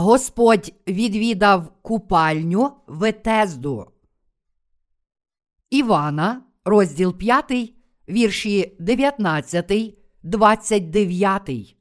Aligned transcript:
Господь 0.00 0.74
відвідав 0.88 1.72
купальню 1.82 2.72
Ветезду. 2.86 3.92
Івана, 5.70 6.42
розділ 6.64 7.18
5, 7.18 7.74
вірші 8.08 8.76
19, 8.78 9.72
29. 10.22 11.76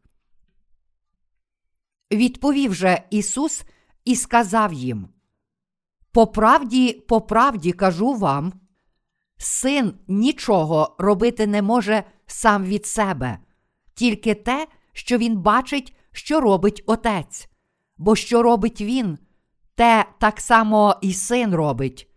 Відповів 2.12 2.74
же 2.74 3.04
Ісус 3.10 3.64
і 4.06 4.16
сказав 4.16 4.74
їм: 4.74 5.08
По 6.12 6.28
правді, 6.28 6.94
по 6.94 7.22
правді 7.22 7.72
кажу 7.72 8.14
вам, 8.14 8.54
син 9.38 9.94
нічого 10.08 10.96
робити 11.00 11.48
не 11.48 11.62
може 11.62 12.04
сам 12.26 12.66
від 12.66 12.86
себе, 12.86 13.40
тільки 13.94 14.36
те, 14.36 14.68
що 14.94 15.18
він 15.18 15.38
бачить, 15.38 15.96
що 16.12 16.42
робить 16.42 16.84
отець. 16.86 17.50
Бо 17.98 18.16
що 18.16 18.44
робить 18.44 18.82
він, 18.82 19.18
те 19.76 20.06
так 20.20 20.42
само 20.42 20.96
і 21.02 21.14
син 21.14 21.56
робить. 21.56 22.10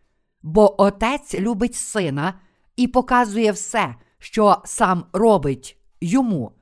Бо 0.42 0.82
отець 0.82 1.34
любить 1.34 1.74
сина 1.74 2.34
і 2.76 2.86
показує 2.86 3.52
все, 3.52 3.94
що 4.18 4.62
сам 4.64 5.04
робить 5.12 5.78
йому, 6.00 6.52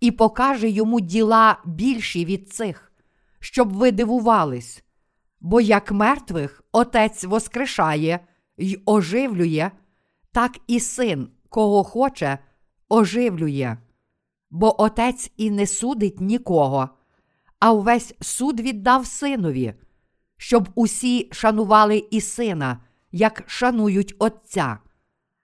і 0.00 0.10
покаже 0.10 0.68
йому 0.68 1.00
діла 1.00 1.58
більші 1.64 2.24
від 2.24 2.52
цих, 2.52 2.92
щоб 3.40 3.72
ви 3.72 3.92
дивувались. 3.92 4.84
Бо 5.40 5.60
як 5.60 5.92
мертвих 5.92 6.64
отець 6.72 7.24
воскрешає 7.24 8.20
й 8.58 8.82
оживлює, 8.86 9.70
так 10.32 10.58
і 10.66 10.80
син, 10.80 11.28
кого 11.48 11.84
хоче, 11.84 12.38
оживлює. 12.88 13.76
Бо 14.50 14.82
отець 14.82 15.32
і 15.36 15.50
не 15.50 15.66
судить 15.66 16.20
нікого, 16.20 16.88
а 17.62 17.72
увесь 17.72 18.14
суд 18.20 18.60
віддав 18.60 19.06
синові, 19.06 19.74
щоб 20.36 20.68
усі 20.74 21.28
шанували 21.32 22.08
і 22.10 22.20
сина, 22.20 22.80
як 23.12 23.44
шанують 23.46 24.14
Отця. 24.18 24.78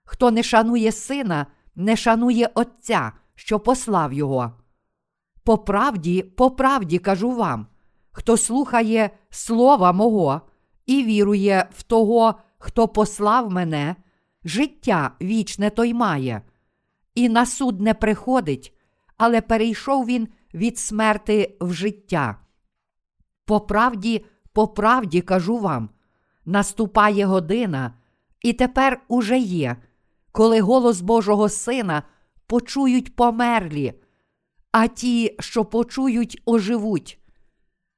Хто 0.03 0.31
не 0.31 0.43
шанує 0.43 0.91
сина, 0.91 1.45
не 1.75 1.95
шанує 1.95 2.49
Отця, 2.53 3.11
що 3.35 3.59
послав 3.59 4.13
його. 4.13 4.53
По 5.43 5.57
правді, 5.57 6.21
по 6.21 6.51
правді 6.51 6.99
кажу 6.99 7.31
вам, 7.31 7.67
хто 8.11 8.37
слухає 8.37 9.09
слова 9.29 9.91
мого 9.91 10.41
і 10.85 11.03
вірує 11.03 11.69
в 11.71 11.83
того, 11.83 12.35
хто 12.57 12.87
послав 12.87 13.51
мене, 13.51 13.95
життя 14.43 15.11
вічне 15.21 15.69
той 15.69 15.93
має, 15.93 16.41
і 17.15 17.29
на 17.29 17.45
суд 17.45 17.81
не 17.81 17.93
приходить, 17.93 18.73
але 19.17 19.41
перейшов 19.41 20.05
він 20.05 20.27
від 20.53 20.79
смерти 20.79 21.57
в 21.61 21.73
життя. 21.73 22.39
По 23.45 23.61
правді, 23.61 24.25
по 24.53 24.67
правді 24.67 25.21
кажу 25.21 25.57
вам, 25.57 25.89
наступає 26.45 27.25
година, 27.25 27.93
і 28.41 28.53
тепер 28.53 29.01
уже 29.07 29.39
є, 29.39 29.75
коли 30.31 30.61
голос 30.61 31.01
Божого 31.01 31.49
Сина 31.49 32.03
почують 32.47 33.15
померлі, 33.15 33.93
а 34.71 34.87
ті, 34.87 35.35
що 35.39 35.65
почують, 35.65 36.41
оживуть. 36.45 37.19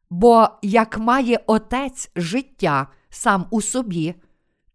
Бо 0.10 0.50
як 0.62 0.98
має 0.98 1.40
отець 1.48 2.12
життя 2.16 2.88
сам 3.10 3.46
у 3.50 3.62
собі, 3.62 4.16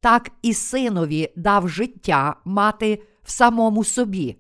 так 0.01 0.31
і 0.43 0.55
синові 0.55 1.33
дав 1.37 1.69
життя 1.69 2.37
мати 2.45 3.03
в 3.23 3.31
самому 3.31 3.85
собі, 3.85 4.37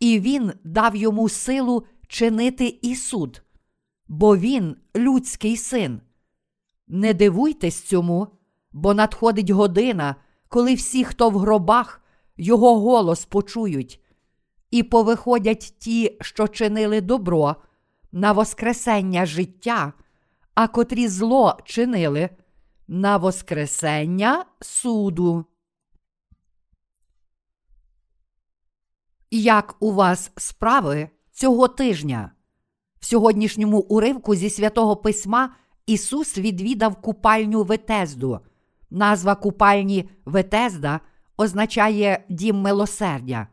і 0.00 0.20
він 0.20 0.52
дав 0.64 0.96
йому 0.96 1.28
силу 1.28 1.86
чинити 2.14 2.78
і 2.82 2.96
суд, 2.96 3.42
бо 4.08 4.36
він 4.36 4.76
людський 4.96 5.56
син. 5.56 6.00
Не 6.88 7.14
дивуйтесь 7.14 7.80
цьому, 7.80 8.28
бо 8.72 8.94
надходить 8.94 9.50
година, 9.50 10.16
коли 10.48 10.74
всі, 10.74 11.04
хто 11.04 11.30
в 11.30 11.38
гробах, 11.38 12.02
його 12.36 12.80
голос 12.80 13.24
почують, 13.24 14.00
і 14.70 14.82
повиходять 14.82 15.74
ті, 15.78 16.16
що 16.20 16.48
чинили 16.48 17.00
добро, 17.00 17.56
на 18.12 18.32
Воскресення 18.32 19.26
життя, 19.26 19.92
а 20.54 20.68
котрі 20.68 21.08
зло 21.08 21.58
чинили 21.64 22.30
на 22.88 23.16
Воскресення 23.16 24.44
суду. 24.60 25.44
Як 29.30 29.76
у 29.80 29.92
вас 29.92 30.30
справи 30.36 31.10
цього 31.34 31.68
тижня? 31.68 32.30
В 33.00 33.06
сьогоднішньому 33.06 33.78
уривку 33.78 34.34
зі 34.34 34.50
святого 34.50 34.96
письма 34.96 35.54
Ісус 35.86 36.38
відвідав 36.38 36.94
купальню 37.00 37.62
Ветезду. 37.62 38.40
Назва 38.90 39.34
купальні 39.34 40.08
Ветезда 40.24 41.00
означає 41.36 42.24
дім 42.28 42.56
милосердя. 42.56 43.48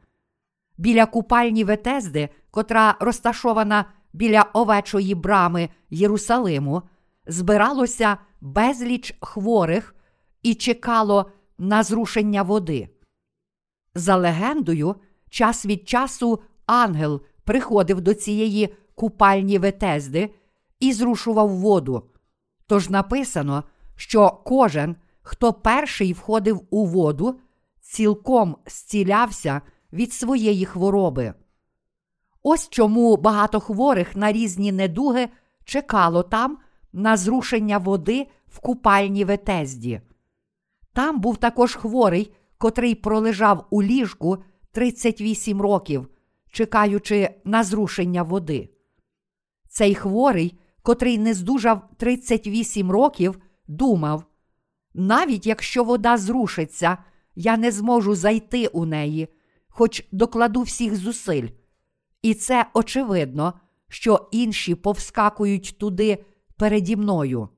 Біля 0.78 1.06
купальні 1.06 1.64
Ветезди, 1.64 2.30
котра 2.52 2.96
розташована 3.00 3.86
біля 4.14 4.42
овечої 4.42 5.16
брами 5.16 5.70
Єрусалиму, 5.90 6.82
збиралося 7.28 8.18
безліч 8.42 9.16
хворих 9.22 9.96
і 10.44 10.56
чекало 10.56 11.32
на 11.58 11.84
зрушення 11.84 12.44
води. 12.44 12.90
За 13.96 14.16
легендою, 14.16 14.96
час 15.30 15.66
від 15.66 15.90
часу 15.90 16.40
ангел 16.66 17.22
приходив 17.44 18.02
до 18.02 18.14
цієї 18.14 18.76
купальні 18.96 19.58
Ветезди 19.58 20.30
і 20.80 20.94
зрушував 20.94 21.50
воду. 21.50 22.04
Тож 22.68 22.90
написано, 22.90 23.64
що 23.96 24.42
кожен, 24.46 24.96
хто 25.22 25.54
перший 25.54 26.14
входив 26.14 26.62
у 26.70 26.86
воду, 26.86 27.40
цілком 27.82 28.58
зцілявся 28.68 29.62
від 29.94 30.14
своєї 30.14 30.66
хвороби. 30.66 31.34
Ось 32.44 32.70
чому 32.70 33.18
багато 33.18 33.60
хворих 33.60 34.16
на 34.16 34.32
різні 34.32 34.72
недуги 34.72 35.30
чекало 35.66 36.24
там 36.24 36.58
на 36.94 37.18
зрушення 37.18 37.78
води 37.78 38.28
в 38.48 38.60
купальні 38.60 39.26
Ветезді. 39.26 40.02
Там 40.94 41.20
був 41.20 41.38
також 41.38 41.76
хворий, 41.76 42.34
котрий 42.58 42.96
пролежав 42.96 43.68
у 43.70 43.84
ліжку 43.84 44.38
38 44.72 45.62
років, 45.62 46.08
чекаючи 46.52 47.30
на 47.46 47.64
зрушення 47.64 48.24
води. 48.24 48.70
Цей 49.70 49.96
хворий, 49.96 50.60
котрий 50.82 51.18
не 51.18 51.34
здужав 51.34 51.90
38 51.98 52.92
років, 52.92 53.40
думав: 53.68 54.24
навіть 54.94 55.48
якщо 55.48 55.84
вода 55.84 56.18
зрушиться, 56.18 56.98
я 57.36 57.58
не 57.58 57.72
зможу 57.72 58.16
зайти 58.16 58.68
у 58.68 58.86
неї, 58.86 59.28
хоч 59.68 60.08
докладу 60.12 60.62
всіх 60.62 60.96
зусиль. 60.96 61.48
І 62.22 62.34
це 62.34 62.66
очевидно, 62.74 63.54
що 63.88 64.30
інші 64.32 64.76
повскакують 64.76 65.76
туди 65.80 66.26
переді 66.58 66.96
мною. 66.96 67.50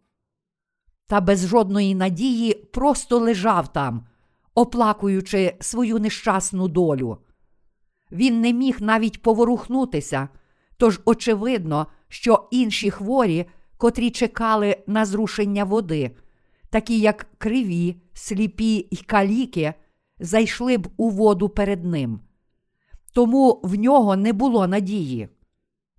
Та 1.07 1.21
без 1.21 1.47
жодної 1.47 1.95
надії 1.95 2.53
просто 2.53 3.19
лежав 3.19 3.73
там, 3.73 4.07
оплакуючи 4.55 5.57
свою 5.59 5.99
нещасну 5.99 6.67
долю. 6.67 7.17
Він 8.13 8.41
не 8.41 8.53
міг 8.53 8.77
навіть 8.79 9.21
поворухнутися, 9.21 10.29
тож 10.77 11.01
очевидно, 11.05 11.87
що 12.07 12.47
інші 12.51 12.89
хворі, 12.91 13.45
котрі 13.77 14.09
чекали 14.11 14.77
на 14.87 15.05
зрушення 15.05 15.63
води, 15.63 16.11
такі 16.69 16.99
як 16.99 17.27
криві, 17.37 17.95
сліпі 18.13 18.87
й 18.91 18.97
каліки, 18.97 19.73
зайшли 20.19 20.77
б 20.77 20.87
у 20.97 21.09
воду 21.09 21.49
перед 21.49 21.85
ним. 21.85 22.19
Тому 23.13 23.59
в 23.63 23.75
нього 23.75 24.15
не 24.15 24.33
було 24.33 24.67
надії. 24.67 25.29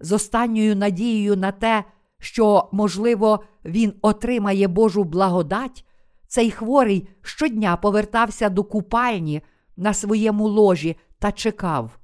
З 0.01 0.13
останньою 0.13 0.77
надією 0.77 1.37
на 1.37 1.53
те, 1.53 1.85
що, 2.19 2.69
можливо, 2.73 3.45
він 3.65 3.93
отримає 4.03 4.69
Божу 4.69 5.05
благодать, 5.05 5.85
цей 6.27 6.51
хворий 6.51 7.09
щодня 7.23 7.77
повертався 7.77 8.49
до 8.49 8.65
купальні 8.65 9.43
на 9.77 9.95
своєму 9.95 10.49
ложі 10.49 10.97
та 11.19 11.33
чекав. 11.33 11.99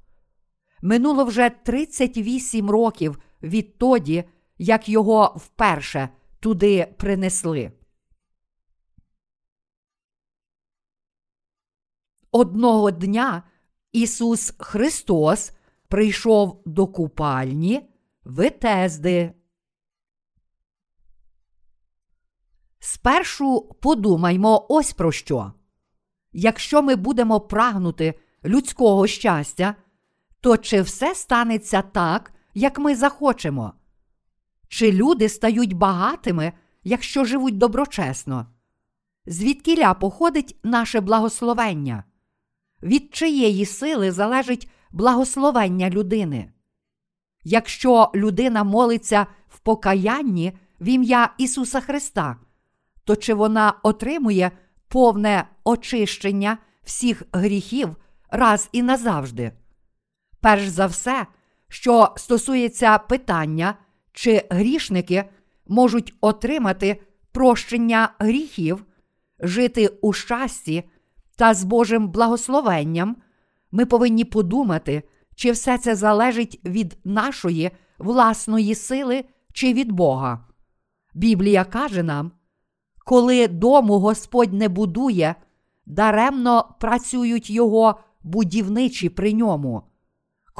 Минуло 0.81 1.23
вже 1.23 1.49
38 1.49 2.69
років 2.69 3.19
відтоді, 3.43 4.23
як 4.57 4.89
його 4.89 5.35
вперше 5.37 6.09
туди 6.39 6.93
принесли. 6.97 7.71
Одного 12.31 12.91
дня 12.91 13.43
Ісус 13.91 14.53
Христос 14.59 15.51
прийшов 15.87 16.61
до 16.65 16.87
купальні 16.87 17.89
Витезди. 18.23 19.33
Спершу 22.79 23.61
подумаймо 23.81 24.65
ось 24.69 24.93
про 24.93 25.11
що. 25.11 25.53
Якщо 26.31 26.81
ми 26.81 26.95
будемо 26.95 27.39
прагнути 27.39 28.19
людського 28.45 29.07
щастя, 29.07 29.75
то 30.41 30.57
чи 30.57 30.81
все 30.81 31.15
станеться 31.15 31.81
так, 31.81 32.33
як 32.53 32.79
ми 32.79 32.95
захочемо? 32.95 33.73
Чи 34.67 34.91
люди 34.91 35.29
стають 35.29 35.73
багатими, 35.73 36.53
якщо 36.83 37.25
живуть 37.25 37.57
доброчесно? 37.57 38.47
Звідкіля 39.25 39.93
походить 39.93 40.57
наше 40.63 41.01
благословення? 41.01 42.03
Від 42.83 43.15
чиєї 43.15 43.65
сили 43.65 44.11
залежить 44.11 44.69
благословення 44.91 45.89
людини? 45.89 46.51
Якщо 47.43 48.11
людина 48.15 48.63
молиться 48.63 49.27
в 49.49 49.59
покаянні 49.59 50.57
в 50.79 50.87
ім'я 50.87 51.33
Ісуса 51.37 51.79
Христа, 51.79 52.37
то 53.03 53.15
чи 53.15 53.33
вона 53.33 53.73
отримує 53.83 54.51
повне 54.87 55.47
очищення 55.63 56.57
всіх 56.83 57.23
гріхів 57.31 57.95
раз 58.29 58.69
і 58.71 58.81
назавжди? 58.81 59.51
Перш 60.41 60.67
за 60.67 60.85
все, 60.85 61.25
що 61.67 62.13
стосується 62.17 62.97
питання, 62.97 63.75
чи 64.13 64.47
грішники 64.49 65.23
можуть 65.67 66.13
отримати 66.21 67.01
прощення 67.31 68.09
гріхів, 68.19 68.85
жити 69.39 69.87
у 70.01 70.13
щасті 70.13 70.83
та 71.35 71.53
з 71.53 71.63
Божим 71.63 72.07
благословенням, 72.07 73.15
ми 73.71 73.85
повинні 73.85 74.25
подумати, 74.25 75.03
чи 75.35 75.51
все 75.51 75.77
це 75.77 75.95
залежить 75.95 76.61
від 76.65 76.97
нашої 77.03 77.71
власної 77.97 78.75
сили 78.75 79.25
чи 79.53 79.73
від 79.73 79.91
Бога. 79.91 80.47
Біблія 81.13 81.63
каже 81.65 82.03
нам, 82.03 82.31
коли 83.05 83.47
дому 83.47 83.99
Господь 83.99 84.53
не 84.53 84.69
будує, 84.69 85.35
даремно 85.85 86.75
працюють 86.79 87.49
його 87.49 87.99
будівничі 88.23 89.09
при 89.09 89.33
ньому. 89.33 89.90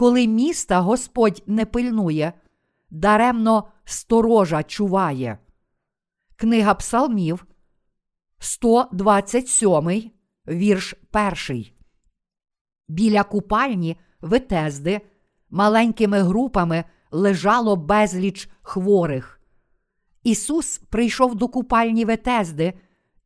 Коли 0.02 0.28
міста 0.28 0.80
Господь 0.80 1.44
не 1.48 1.66
пильнує, 1.66 2.34
даремно 2.90 3.68
сторожа 3.86 4.64
чуває. 4.64 5.38
Книга 6.36 6.74
Псалмів, 6.74 7.46
127, 8.40 10.12
вірш 10.48 10.96
1. 11.50 11.66
Біля 12.88 13.24
купальні 13.24 13.98
Ветезди 14.22 15.02
маленькими 15.50 16.20
групами 16.20 16.84
лежало 17.12 17.76
безліч 17.76 18.50
хворих. 18.62 19.42
Ісус 20.24 20.78
прийшов 20.78 21.36
до 21.36 21.48
купальні 21.48 22.06
Ветезди, 22.06 22.74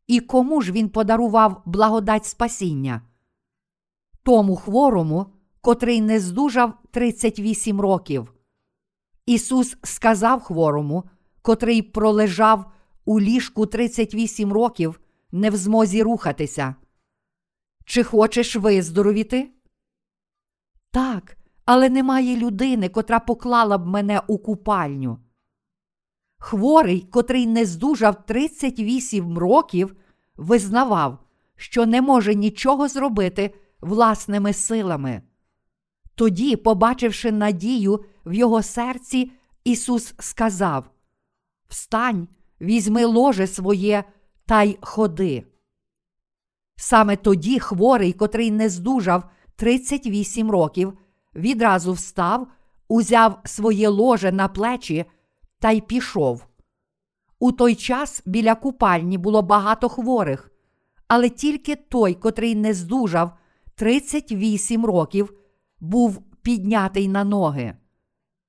і 0.07 0.19
кому 0.19 0.61
ж 0.61 0.71
він 0.71 0.89
подарував 0.89 1.61
благодать 1.65 2.25
спасіння? 2.25 3.01
Тому 4.23 4.55
хворому, 4.55 5.34
котрий 5.65 6.01
не 6.01 6.19
здужав 6.19 6.73
38 6.91 7.81
років. 7.81 8.33
Ісус 9.25 9.77
сказав 9.83 10.41
хворому, 10.41 11.03
котрий 11.41 11.81
пролежав 11.81 12.71
у 13.05 13.19
ліжку 13.19 13.65
38 13.65 14.53
років, 14.53 14.99
не 15.31 15.49
в 15.49 15.55
змозі 15.55 16.03
рухатися. 16.03 16.75
Чи 17.85 18.03
хочеш 18.03 18.55
виздоровіти? 18.55 19.51
Так, 20.91 21.37
але 21.65 21.89
немає 21.89 22.37
людини, 22.37 22.89
котра 22.89 23.19
поклала 23.19 23.77
б 23.77 23.87
мене 23.87 24.21
у 24.27 24.37
купальню. 24.37 25.19
Хворий, 26.37 27.01
котрий 27.01 27.47
не 27.47 27.65
здужав 27.65 28.25
38 28.25 29.37
років, 29.37 29.95
визнавав, 30.35 31.19
що 31.55 31.85
не 31.85 32.01
може 32.01 32.35
нічого 32.35 32.87
зробити 32.87 33.53
власними 33.81 34.53
силами. 34.53 35.21
Тоді, 36.15 36.55
побачивши 36.55 37.31
надію 37.31 38.05
в 38.25 38.33
його 38.33 38.63
серці, 38.63 39.31
Ісус 39.63 40.13
сказав: 40.19 40.89
Встань, 41.67 42.27
візьми 42.61 43.05
ложе 43.05 43.47
своє 43.47 44.03
та 44.45 44.63
й 44.63 44.77
ходи. 44.81 45.43
Саме 46.75 47.15
тоді 47.15 47.59
хворий, 47.59 48.13
котрий 48.13 48.51
не 48.51 48.69
здужав 48.69 49.23
38 49.55 50.51
років, 50.51 50.97
відразу 51.35 51.93
встав, 51.93 52.47
узяв 52.87 53.39
своє 53.45 53.89
ложе 53.89 54.31
на 54.31 54.47
плечі 54.47 55.05
та 55.59 55.71
й 55.71 55.81
пішов. 55.81 56.45
У 57.39 57.51
той 57.51 57.75
час 57.75 58.21
біля 58.25 58.55
купальні 58.55 59.17
було 59.17 59.41
багато 59.41 59.89
хворих, 59.89 60.51
але 61.07 61.29
тільки 61.29 61.75
той, 61.75 62.13
котрий 62.13 62.55
не 62.55 62.73
здужав 62.73 63.31
38 63.75 64.85
років, 64.85 65.33
був 65.79 66.21
піднятий 66.41 67.07
на 67.07 67.23
ноги. 67.23 67.73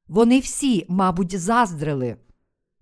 Вони 0.08 0.38
всі, 0.40 0.86
мабуть, 0.88 1.38
заздрили. 1.38 2.16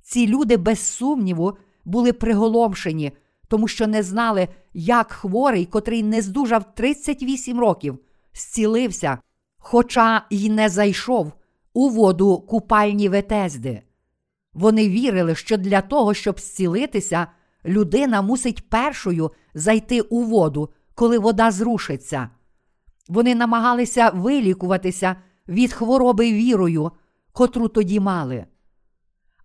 Ці 0.03 0.27
люди, 0.27 0.57
без 0.57 0.79
сумніву, 0.79 1.57
були 1.85 2.13
приголомшені, 2.13 3.13
тому 3.49 3.69
що 3.69 3.87
не 3.87 4.03
знали, 4.03 4.49
як 4.73 5.13
хворий, 5.13 5.67
котрий 5.67 6.03
не 6.03 6.23
здужав 6.23 6.75
38 6.75 7.61
років, 7.61 7.99
зцілився, 8.35 9.19
хоча 9.59 10.27
й 10.31 10.51
не 10.51 10.69
зайшов 10.69 11.33
у 11.73 11.89
воду 11.89 12.39
купальні 12.39 13.09
Ветезди. 13.09 13.83
Вони 14.53 14.89
вірили, 14.89 15.35
що 15.35 15.57
для 15.57 15.81
того, 15.81 16.15
щоб 16.15 16.41
зцілитися, 16.41 17.27
людина 17.65 18.23
мусить 18.23 18.69
першою 18.69 19.31
зайти 19.55 20.01
у 20.01 20.23
воду, 20.23 20.71
коли 20.95 21.19
вода 21.19 21.51
зрушиться. 21.51 22.31
Вони 23.09 23.35
намагалися 23.35 24.11
вилікуватися 24.11 25.17
від 25.49 25.73
хвороби 25.73 26.33
вірою, 26.33 26.91
котру 27.33 27.69
тоді 27.69 28.01
мали. 28.01 28.47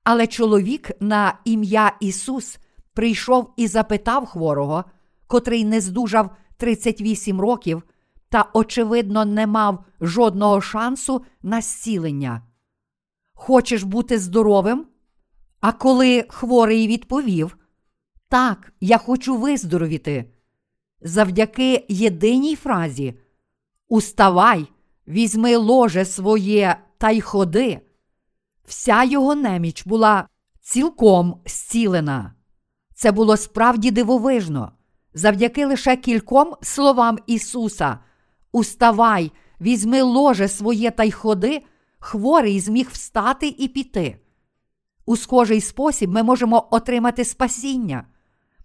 Але 0.04 0.28
чоловік 0.28 0.92
на 1.00 1.40
ім'я 1.46 1.92
Ісус 2.00 2.58
прийшов 2.94 3.54
і 3.58 3.68
запитав 3.68 4.26
хворого, 4.26 4.84
котрий 5.28 5.66
не 5.66 5.82
здужав 5.82 6.36
38 6.58 7.42
років 7.42 7.84
та, 8.30 8.50
очевидно, 8.54 9.26
не 9.26 9.48
мав 9.48 9.86
жодного 10.02 10.62
шансу 10.62 11.26
на 11.42 11.62
зцілення. 11.62 12.42
Хочеш 13.34 13.84
бути 13.84 14.20
здоровим? 14.20 14.86
А 15.62 15.72
коли 15.72 16.26
хворий 16.30 16.88
відповів: 16.88 17.58
Так, 18.30 18.74
я 18.82 18.98
хочу 18.98 19.38
виздоровіти. 19.38 20.32
Завдяки 21.02 21.86
єдиній 21.90 22.56
фразі 22.56 23.20
Уставай, 23.90 24.68
візьми 25.08 25.56
ложе 25.56 26.06
своє 26.06 26.76
та 26.98 27.10
й 27.12 27.22
ходи. 27.22 27.82
Вся 28.66 29.04
його 29.04 29.36
неміч 29.36 29.86
була 29.86 30.28
цілком 30.62 31.42
зцілена. 31.46 32.34
Це 32.96 33.12
було 33.12 33.38
справді 33.38 33.92
дивовижно. 33.92 34.72
Завдяки 35.14 35.66
лише 35.66 35.96
кільком 35.96 36.56
словам 36.62 37.18
Ісуса: 37.28 38.00
Уставай, 38.52 39.32
візьми 39.62 40.02
ложе 40.02 40.48
своє 40.48 40.92
та 40.92 41.04
й 41.04 41.12
ходи, 41.12 41.64
хворий 42.00 42.60
зміг 42.60 42.90
встати 42.92 43.48
і 43.48 43.68
піти. 43.68 44.20
У 45.06 45.18
схожий 45.18 45.62
спосіб 45.62 46.10
ми 46.10 46.24
можемо 46.24 46.68
отримати 46.72 47.26
спасіння. 47.26 48.08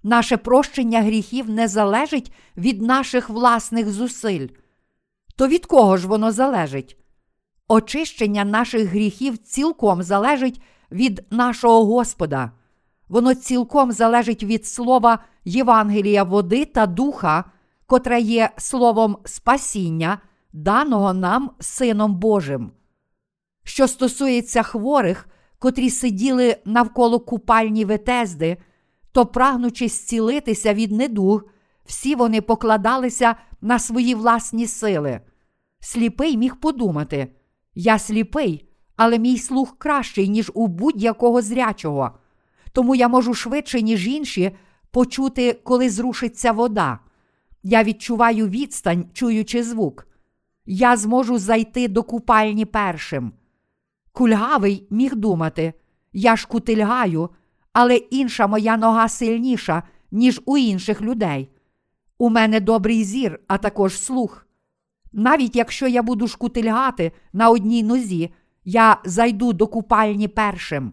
Наше 0.02 0.37
прощення 0.37 1.02
гріхів 1.02 1.50
не 1.50 1.69
залежить 1.69 2.33
від 2.57 2.83
наших 2.83 3.31
власних 3.31 3.90
зусиль. 3.90 4.49
То 5.37 5.49
від 5.49 5.67
кого 5.67 5.97
ж 5.97 6.09
воно 6.09 6.33
залежить? 6.33 6.97
Очищення 7.69 8.45
наших 8.45 8.88
гріхів 8.88 9.38
цілком 9.38 10.03
залежить 10.03 10.62
від 10.91 11.26
нашого 11.31 11.85
Господа. 11.85 12.53
Воно 13.09 13.35
цілком 13.35 13.93
залежить 13.93 14.43
від 14.43 14.67
слова 14.67 15.19
Євангелія 15.45 16.23
води 16.23 16.64
та 16.64 16.87
духа, 16.87 17.45
котре 17.87 18.21
є 18.21 18.50
словом 18.57 19.17
спасіння, 19.25 20.19
даного 20.53 21.12
нам 21.12 21.50
Сином 21.61 22.14
Божим. 22.14 22.73
Що 23.64 23.88
стосується 23.88 24.62
хворих, 24.62 25.29
котрі 25.59 25.91
сиділи 25.91 26.57
навколо 26.64 27.21
купальні 27.21 27.85
Ветезди, 27.85 28.57
то, 29.12 29.26
прагнучи 29.26 29.88
зцілитися 29.88 30.75
від 30.75 30.93
недуг, 30.93 31.45
всі 31.85 32.14
вони 32.14 32.41
покладалися 32.41 33.37
на 33.61 33.79
свої 33.79 34.14
власні 34.14 34.67
сили. 34.67 35.21
Сліпий 35.81 36.37
міг 36.37 36.57
подумати: 36.57 37.29
я 37.75 37.99
сліпий, 37.99 38.69
але 38.97 39.19
мій 39.19 39.38
слух 39.38 39.79
кращий, 39.79 40.29
ніж 40.29 40.50
у 40.55 40.67
будь-якого 40.67 41.43
зрячого. 41.43 42.11
Тому 42.73 42.95
я 42.95 43.09
можу 43.09 43.35
швидше, 43.35 43.83
ніж 43.83 44.09
інші, 44.09 44.57
почути, 44.91 45.61
коли 45.64 45.91
зрушиться 45.91 46.53
вода. 46.53 46.99
Я 47.62 47.85
відчуваю 47.85 48.49
відстань, 48.49 49.05
чуючи 49.12 49.62
звук. 49.62 50.07
Я 50.67 50.97
зможу 50.97 51.38
зайти 51.38 51.88
до 51.88 52.03
купальні 52.03 52.64
першим. 52.64 53.33
Кульгавий 54.12 54.87
міг 54.91 55.14
думати, 55.14 55.73
я 56.12 56.37
ж 56.37 56.49
кутильгаю, 56.49 57.31
але 57.73 57.97
інша 57.97 58.47
моя 58.47 58.76
нога 58.76 59.09
сильніша, 59.09 59.83
ніж 60.11 60.41
у 60.45 60.59
інших 60.59 61.03
людей. 61.03 61.50
У 62.18 62.28
мене 62.28 62.61
добрий 62.61 63.04
зір, 63.04 63.40
а 63.47 63.59
також 63.59 63.99
слух. 63.99 64.47
Навіть 65.12 65.56
якщо 65.56 65.88
я 65.88 66.02
буду 66.02 66.28
шкутильгати 66.28 67.12
на 67.33 67.50
одній 67.50 67.83
нозі, 67.83 68.35
я 68.64 69.00
зайду 69.04 69.52
до 69.52 69.66
купальні 69.66 70.28
першим. 70.28 70.92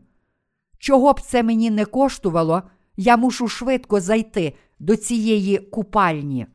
Чого 0.78 1.14
б 1.14 1.22
це 1.22 1.44
мені 1.44 1.72
не 1.72 1.86
коштувало, 1.86 2.64
я 2.98 3.18
мушу 3.18 3.48
швидко 3.48 4.02
зайти 4.02 4.54
до 4.80 4.96
цієї 4.96 5.58
купальні. 5.58 6.48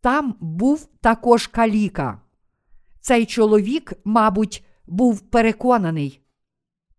Там 0.00 0.34
був 0.40 0.88
також 1.00 1.46
каліка. 1.46 2.20
Цей 3.00 3.26
чоловік, 3.26 3.92
мабуть, 4.04 4.64
був 4.86 5.20
переконаний. 5.20 6.20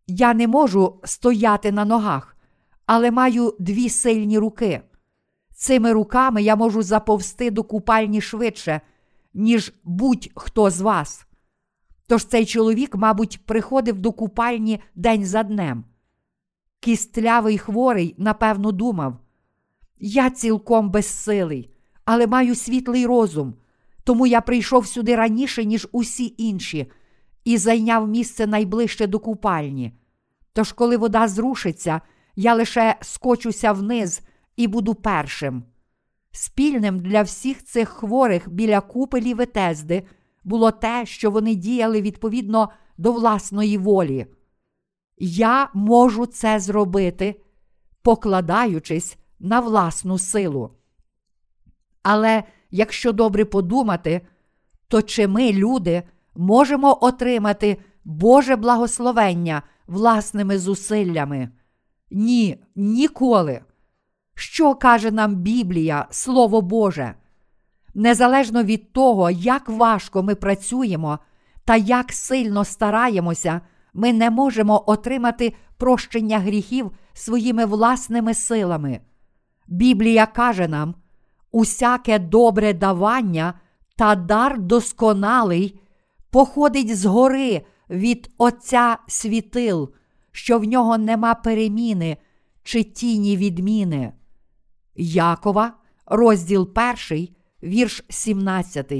Я 0.07 0.33
не 0.33 0.47
можу 0.47 1.01
стояти 1.03 1.71
на 1.71 1.85
ногах, 1.85 2.37
але 2.85 3.11
маю 3.11 3.55
дві 3.59 3.89
сильні 3.89 4.39
руки. 4.39 4.81
Цими 5.59 5.93
руками 5.93 6.43
я 6.43 6.55
можу 6.55 6.81
заповзти 6.81 7.51
до 7.51 7.63
купальні 7.63 8.21
швидше, 8.21 8.81
ніж 9.33 9.73
будь-хто 9.83 10.69
з 10.69 10.81
вас. 10.81 11.27
Тож 12.07 12.25
цей 12.25 12.45
чоловік, 12.45 12.95
мабуть, 12.95 13.45
приходив 13.45 13.99
до 13.99 14.11
купальні 14.11 14.79
день 14.95 15.25
за 15.25 15.43
днем. 15.43 15.83
Кістлявий 16.79 17.57
хворий, 17.57 18.15
напевно, 18.17 18.71
думав: 18.71 19.17
Я 19.99 20.29
цілком 20.29 20.89
безсилий, 20.89 21.73
але 22.05 22.27
маю 22.27 22.55
світлий 22.55 23.05
розум, 23.05 23.53
тому 24.03 24.27
я 24.27 24.41
прийшов 24.41 24.87
сюди 24.87 25.15
раніше, 25.15 25.65
ніж 25.65 25.87
усі 25.91 26.35
інші, 26.37 26.91
і 27.43 27.57
зайняв 27.57 28.07
місце 28.07 28.47
найближче 28.47 29.07
до 29.07 29.19
купальні. 29.19 29.93
Тож, 30.53 30.71
коли 30.71 30.97
вода 30.97 31.27
зрушиться, 31.27 32.01
я 32.35 32.53
лише 32.53 32.95
скочуся 33.01 33.71
вниз 33.71 34.21
і 34.57 34.67
буду 34.67 34.95
першим. 34.95 35.63
Спільним 36.31 36.99
для 36.99 37.21
всіх 37.21 37.63
цих 37.63 37.89
хворих 37.89 38.49
біля 38.49 38.81
купелі 38.81 39.33
Ветезди 39.33 40.03
було 40.43 40.71
те, 40.71 41.05
що 41.05 41.31
вони 41.31 41.55
діяли 41.55 42.01
відповідно 42.01 42.69
до 42.97 43.11
власної 43.11 43.77
волі. 43.77 44.25
Я 45.17 45.69
можу 45.73 46.25
це 46.25 46.59
зробити, 46.59 47.41
покладаючись 48.01 49.17
на 49.39 49.59
власну 49.59 50.17
силу. 50.17 50.71
Але 52.03 52.43
якщо 52.71 53.11
добре 53.11 53.45
подумати, 53.45 54.21
то 54.87 55.01
чи 55.01 55.27
ми, 55.27 55.53
люди, 55.53 56.03
можемо 56.35 56.97
отримати 57.01 57.77
Боже 58.03 58.55
благословення 58.55 59.61
власними 59.87 60.59
зусиллями? 60.59 61.49
Ні, 62.11 62.63
ніколи. 62.75 63.61
Що 64.39 64.75
каже 64.75 65.11
нам 65.11 65.35
Біблія, 65.35 66.07
Слово 66.11 66.61
Боже? 66.61 67.13
Незалежно 67.95 68.63
від 68.63 68.93
того, 68.93 69.29
як 69.29 69.69
важко 69.69 70.23
ми 70.23 70.35
працюємо 70.35 71.19
та 71.65 71.75
як 71.75 72.11
сильно 72.13 72.65
стараємося, 72.65 73.61
ми 73.93 74.13
не 74.13 74.29
можемо 74.29 74.83
отримати 74.87 75.53
прощення 75.77 76.39
гріхів 76.39 76.91
своїми 77.13 77.65
власними 77.65 78.33
силами. 78.33 78.99
Біблія 79.67 80.25
каже 80.25 80.67
нам: 80.67 80.95
усяке 81.51 82.19
добре 82.19 82.73
давання 82.73 83.53
та 83.95 84.15
дар 84.15 84.59
досконалий 84.59 85.79
походить 86.29 86.97
згори 86.97 87.61
від 87.89 88.31
Отця 88.37 88.97
світил, 89.07 89.93
що 90.31 90.59
в 90.59 90.63
нього 90.63 90.97
нема 90.97 91.35
переміни 91.35 92.17
чи 92.63 92.83
тіні 92.83 93.37
відміни. 93.37 94.13
Якова, 94.97 95.73
розділ 96.05 96.69
1, 97.11 97.27
вірш 97.63 98.03
17. 98.09 98.93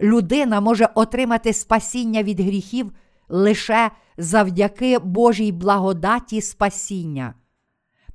Людина 0.00 0.60
може 0.60 0.88
отримати 0.94 1.52
спасіння 1.52 2.22
від 2.22 2.40
гріхів 2.40 2.92
лише 3.28 3.90
завдяки 4.16 4.98
Божій 4.98 5.52
благодаті 5.52 6.40
спасіння. 6.40 7.34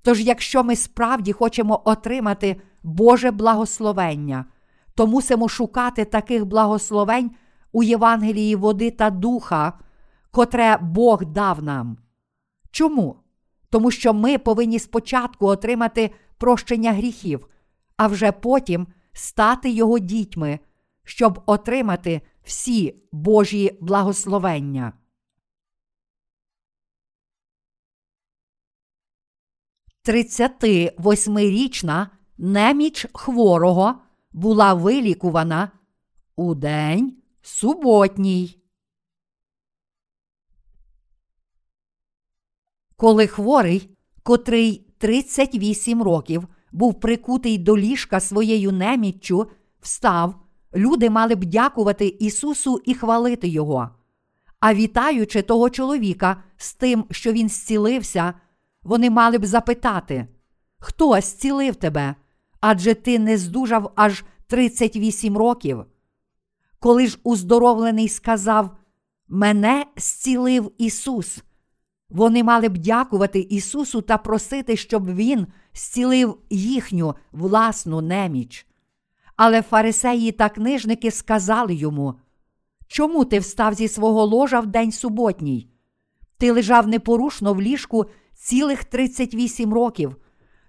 Тож, 0.01 0.21
якщо 0.21 0.63
ми 0.63 0.75
справді 0.75 1.33
хочемо 1.33 1.81
отримати 1.85 2.61
Боже 2.83 3.31
благословення, 3.31 4.45
то 4.95 5.07
мусимо 5.07 5.49
шукати 5.49 6.05
таких 6.05 6.45
благословень 6.45 7.31
у 7.71 7.83
Євангелії 7.83 8.55
води 8.55 8.91
та 8.91 9.09
духа, 9.09 9.73
котре 10.31 10.77
Бог 10.81 11.25
дав 11.25 11.63
нам. 11.63 11.97
Чому? 12.71 13.15
Тому 13.69 13.91
що 13.91 14.13
ми 14.13 14.37
повинні 14.37 14.79
спочатку 14.79 15.47
отримати 15.47 16.11
прощення 16.37 16.93
гріхів, 16.93 17.47
а 17.97 18.07
вже 18.07 18.31
потім 18.31 18.87
стати 19.13 19.69
його 19.69 19.99
дітьми, 19.99 20.59
щоб 21.03 21.43
отримати 21.45 22.21
всі 22.43 22.95
Божі 23.11 23.77
благословення. 23.81 24.93
Тридцяти 30.01 30.95
восьмирічна 30.97 32.09
неміч 32.37 33.05
хворого 33.13 34.01
була 34.31 34.73
вилікувана 34.73 35.71
у 36.35 36.55
день 36.55 37.17
суботній. 37.41 38.61
Коли 42.95 43.27
хворий, 43.27 43.97
котрий 44.23 44.86
38 44.97 46.03
років 46.03 46.47
був 46.71 46.99
прикутий 46.99 47.57
до 47.57 47.77
ліжка 47.77 48.19
своєю 48.19 48.71
неміччю, 48.71 49.47
встав, 49.81 50.35
люди 50.75 51.09
мали 51.09 51.35
б 51.35 51.45
дякувати 51.45 52.07
Ісусу 52.19 52.81
і 52.85 52.93
хвалити 52.93 53.47
Його. 53.47 53.89
А 54.59 54.73
вітаючи 54.73 55.41
того 55.41 55.69
чоловіка 55.69 56.43
з 56.57 56.73
тим, 56.73 57.05
що 57.11 57.31
він 57.31 57.49
зцілився, 57.49 58.33
вони 58.83 59.09
мали 59.09 59.37
б 59.37 59.45
запитати, 59.45 60.27
хто 60.79 61.21
зцілив 61.21 61.75
тебе? 61.75 62.15
Адже 62.59 62.93
ти 62.93 63.19
не 63.19 63.37
здужав 63.37 63.91
аж 63.95 64.23
38 64.47 65.37
років. 65.37 65.85
Коли 66.79 67.07
ж 67.07 67.19
уздоровлений 67.23 68.09
сказав, 68.09 68.77
Мене 69.27 69.85
зцілив 69.97 70.71
Ісус. 70.77 71.43
Вони 72.09 72.43
мали 72.43 72.69
б 72.69 72.77
дякувати 72.77 73.39
Ісусу 73.39 74.01
та 74.01 74.17
просити, 74.17 74.77
щоб 74.77 75.15
Він 75.15 75.47
зцілив 75.73 76.37
їхню 76.49 77.15
власну 77.31 78.01
неміч. 78.01 78.67
Але 79.35 79.61
фарисеї 79.61 80.31
та 80.31 80.49
книжники 80.49 81.11
сказали 81.11 81.73
йому: 81.73 82.13
Чому 82.87 83.25
ти 83.25 83.39
встав 83.39 83.73
зі 83.73 83.87
свого 83.87 84.25
ложа 84.25 84.59
в 84.59 84.67
день 84.67 84.91
суботній? 84.91 85.69
Ти 86.37 86.51
лежав 86.51 86.87
непорушно 86.87 87.53
в 87.53 87.61
ліжку 87.61 88.05
цілих 88.33 88.83
38 88.83 89.73
років. 89.73 90.15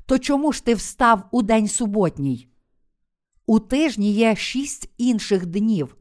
То 0.07 0.19
чому 0.19 0.53
ж 0.53 0.65
ти 0.65 0.75
встав 0.75 1.23
у 1.31 1.43
день 1.43 1.69
суботній? 1.69 2.49
У 3.47 3.59
тижні 3.59 4.13
є 4.13 4.37
шість 4.37 4.91
інших 4.99 5.47
днів. 5.47 5.97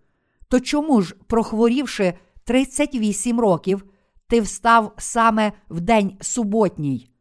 То 0.48 0.60
чому 0.60 1.02
ж, 1.02 1.16
прохворівши 1.28 2.14
38 2.44 3.40
років, 3.40 3.86
ти 4.30 4.42
встав 4.42 4.94
саме 4.98 5.52
в 5.70 5.82
день 5.82 6.18
суботній? 6.22 7.12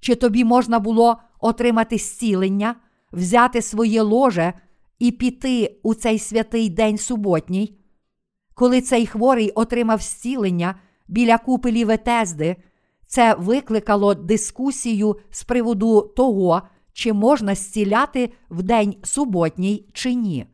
Чи 0.00 0.14
тобі 0.14 0.44
можна 0.44 0.78
було 0.78 1.16
отримати 1.40 1.98
зцілення, 1.98 2.74
взяти 3.12 3.62
своє 3.62 4.02
ложе 4.02 4.52
і 4.98 5.10
піти 5.10 5.80
у 5.82 5.94
цей 5.94 6.18
святий 6.18 6.70
день 6.70 6.98
суботній? 6.98 7.78
Коли 8.54 8.80
цей 8.80 9.06
хворий 9.06 9.50
отримав 9.50 10.00
зцілення 10.00 10.74
біля 11.08 11.38
купелі 11.38 11.84
Ветезди, 11.84 12.56
це 13.06 13.34
викликало 13.34 14.14
дискусію 14.14 15.16
з 15.30 15.44
приводу 15.44 16.12
того, 16.16 16.62
чи 16.92 17.12
можна 17.12 17.54
зціляти 17.54 18.32
в 18.50 18.62
день 18.62 18.94
суботній 19.02 19.90
чи 19.92 20.14
ні. 20.14 20.46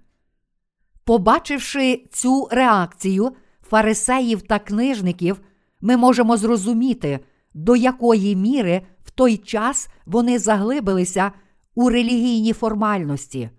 Побачивши 1.05 2.05
цю 2.13 2.49
реакцію 2.51 3.33
фарисеїв 3.63 4.43
та 4.43 4.59
книжників, 4.59 5.41
ми 5.81 5.97
можемо 5.97 6.37
зрозуміти, 6.37 7.21
до 7.55 7.77
якої 7.77 8.37
міри 8.37 8.83
в 9.05 9.11
той 9.11 9.37
час 9.37 9.89
вони 10.07 10.39
заглибилися 10.39 11.33
у 11.75 11.89
релігійні 11.89 12.53
формальності. 12.53 13.51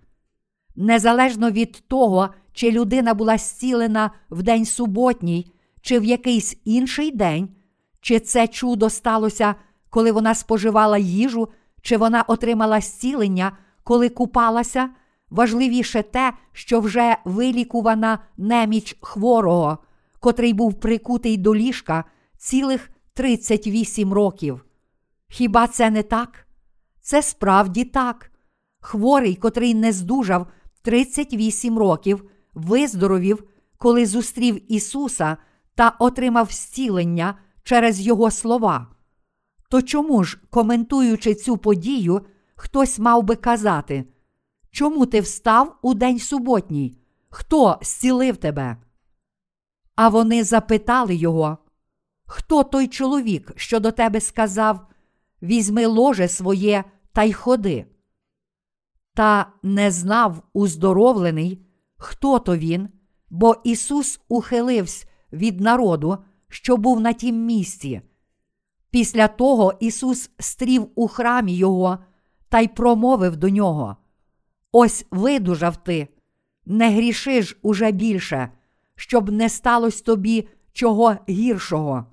Незалежно 0.75 1.51
від 1.51 1.83
того, 1.87 2.29
чи 2.53 2.71
людина 2.71 3.13
була 3.13 3.37
зцілена 3.37 4.11
в 4.29 4.43
день 4.43 4.65
суботній, 4.65 5.51
чи 5.81 5.99
в 5.99 6.05
якийсь 6.05 6.57
інший 6.65 7.11
день, 7.11 7.49
чи 8.01 8.19
це 8.19 8.47
чудо 8.47 8.89
сталося, 8.89 9.55
коли 9.89 10.11
вона 10.11 10.35
споживала 10.35 10.97
їжу, 10.97 11.49
чи 11.81 11.97
вона 11.97 12.21
отримала 12.21 12.81
зцілення, 12.81 13.51
коли 13.83 14.09
купалася, 14.09 14.89
важливіше 15.29 16.03
те, 16.03 16.33
що 16.53 16.79
вже 16.79 17.17
вилікувана 17.25 18.19
неміч 18.37 18.97
хворого, 19.01 19.77
котрий 20.19 20.53
був 20.53 20.79
прикутий 20.79 21.37
до 21.37 21.55
ліжка 21.55 22.03
цілих 22.37 22.89
38 23.13 24.13
років. 24.13 24.65
Хіба 25.27 25.67
це 25.67 25.89
не 25.89 26.03
так? 26.03 26.47
Це 27.01 27.21
справді 27.21 27.85
так. 27.85 28.31
Хворий, 28.79 29.35
котрий 29.35 29.73
не 29.73 29.91
здужав 29.91 30.47
38 30.81 31.79
років, 31.79 32.29
виздоровів, 32.53 33.43
коли 33.77 34.05
зустрів 34.05 34.71
Ісуса 34.73 35.37
та 35.75 35.89
отримав 35.99 36.51
зцілення 36.51 37.35
через 37.63 38.01
Його 38.01 38.31
слова. 38.31 38.87
То 39.69 39.81
чому 39.81 40.23
ж, 40.23 40.39
коментуючи 40.49 41.35
цю 41.35 41.57
подію, 41.57 42.21
хтось 42.55 42.99
мав 42.99 43.23
би 43.23 43.35
казати, 43.35 44.05
чому 44.71 45.05
ти 45.05 45.21
встав 45.21 45.79
у 45.81 45.93
день 45.93 46.19
суботній? 46.19 46.97
Хто 47.29 47.79
зцілив 47.81 48.37
тебе? 48.37 48.77
А 50.01 50.07
вони 50.09 50.43
запитали 50.43 51.15
його, 51.15 51.57
хто 52.25 52.63
той 52.63 52.87
чоловік, 52.87 53.53
що 53.55 53.79
до 53.79 53.91
тебе 53.91 54.21
сказав 54.21 54.87
Візьми 55.41 55.85
ложе 55.85 56.27
своє 56.27 56.83
та 57.13 57.23
й 57.23 57.33
ходи. 57.33 57.85
Та 59.13 59.51
не 59.63 59.91
знав 59.91 60.43
уздоровлений, 60.53 61.65
хто 61.97 62.39
то 62.39 62.57
він, 62.57 62.89
бо 63.29 63.55
Ісус 63.63 64.21
ухилився 64.27 65.07
від 65.33 65.61
народу, 65.61 66.17
що 66.49 66.77
був 66.77 67.01
на 67.01 67.13
тім 67.13 67.45
місці. 67.45 68.01
Після 68.91 69.27
того 69.27 69.73
Ісус 69.79 70.31
стрів 70.39 70.87
у 70.95 71.07
храмі 71.07 71.53
його 71.53 71.97
та 72.49 72.59
й 72.59 72.67
промовив 72.67 73.37
до 73.37 73.49
нього: 73.49 73.97
Ось 74.71 75.05
видужав 75.11 75.83
ти, 75.83 76.07
не 76.65 76.91
гріши 76.91 77.41
ж 77.41 77.57
уже 77.61 77.91
більше, 77.91 78.51
щоб 78.99 79.31
не 79.31 79.49
сталося 79.49 80.03
тобі 80.03 80.47
чого 80.73 81.15
гіршого. 81.29 82.05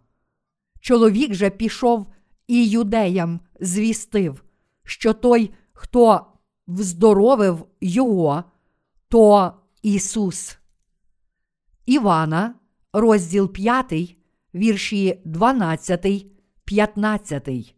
Чоловік 0.80 1.34
же 1.34 1.50
пішов 1.50 2.06
і 2.46 2.68
юдеям 2.68 3.40
звістив, 3.60 4.44
що 4.84 5.12
той, 5.12 5.50
хто 5.72 6.26
вздоровив 6.68 7.66
його, 7.80 8.44
то 9.08 9.52
Ісус. 9.82 10.58
Івана, 11.86 12.54
розділ 12.92 13.52
5, 13.52 14.16
вірші 14.54 15.22
12, 15.24 16.26
15. 16.64 17.74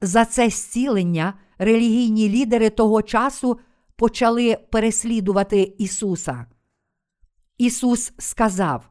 За 0.00 0.24
це 0.24 0.50
зцілення 0.50 1.34
релігійні 1.58 2.28
лідери 2.28 2.70
того 2.70 3.02
часу 3.02 3.58
почали 3.96 4.56
переслідувати 4.70 5.74
Ісуса. 5.78 6.46
Ісус 7.58 8.12
сказав: 8.18 8.90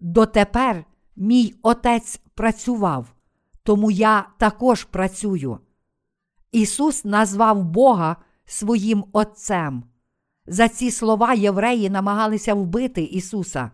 Дотепер 0.00 0.84
мій 1.16 1.54
Отець 1.62 2.20
працював, 2.34 3.14
тому 3.62 3.90
я 3.90 4.28
також 4.38 4.84
працюю. 4.84 5.58
Ісус 6.52 7.04
назвав 7.04 7.64
Бога 7.64 8.16
своїм 8.44 9.04
Отцем. 9.12 9.84
За 10.46 10.68
ці 10.68 10.90
слова 10.90 11.34
євреї 11.34 11.90
намагалися 11.90 12.54
вбити 12.54 13.02
Ісуса. 13.02 13.70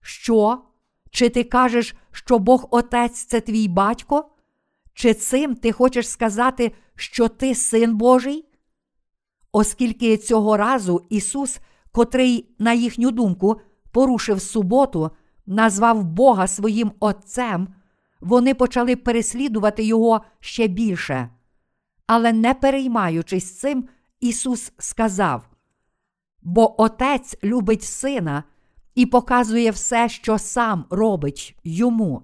Що? 0.00 0.62
Чи 1.10 1.28
ти 1.28 1.44
кажеш, 1.44 1.94
що 2.10 2.38
Бог 2.38 2.68
Отець 2.70 3.24
це 3.24 3.40
твій 3.40 3.68
батько? 3.68 4.30
Чи 4.94 5.14
цим 5.14 5.54
ти 5.54 5.72
хочеш 5.72 6.08
сказати, 6.08 6.72
що 6.94 7.28
ти 7.28 7.54
син 7.54 7.96
Божий? 7.96 8.48
Оскільки 9.52 10.16
цього 10.16 10.56
разу 10.56 11.06
Ісус, 11.08 11.58
котрий, 11.96 12.54
на 12.58 12.72
їхню 12.72 13.10
думку, 13.10 13.60
порушив 13.90 14.40
суботу, 14.40 15.10
назвав 15.46 16.04
Бога 16.04 16.46
своїм 16.46 16.92
Отцем, 17.00 17.68
вони 18.20 18.54
почали 18.54 18.96
переслідувати 18.96 19.84
Його 19.84 20.20
ще 20.40 20.66
більше. 20.66 21.30
Але 22.06 22.32
не 22.32 22.54
переймаючись 22.54 23.58
цим, 23.58 23.88
Ісус 24.20 24.72
сказав: 24.78 25.48
Бо 26.42 26.82
Отець 26.82 27.36
любить 27.44 27.82
сина 27.82 28.44
і 28.94 29.06
показує 29.06 29.70
все, 29.70 30.08
що 30.08 30.38
сам 30.38 30.84
робить 30.90 31.58
йому, 31.64 32.22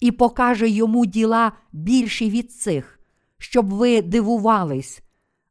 і 0.00 0.12
покаже 0.12 0.68
йому 0.68 1.06
діла 1.06 1.52
більші 1.72 2.30
від 2.30 2.52
цих, 2.52 3.00
щоб 3.38 3.74
ви 3.74 4.02
дивувались, 4.02 5.02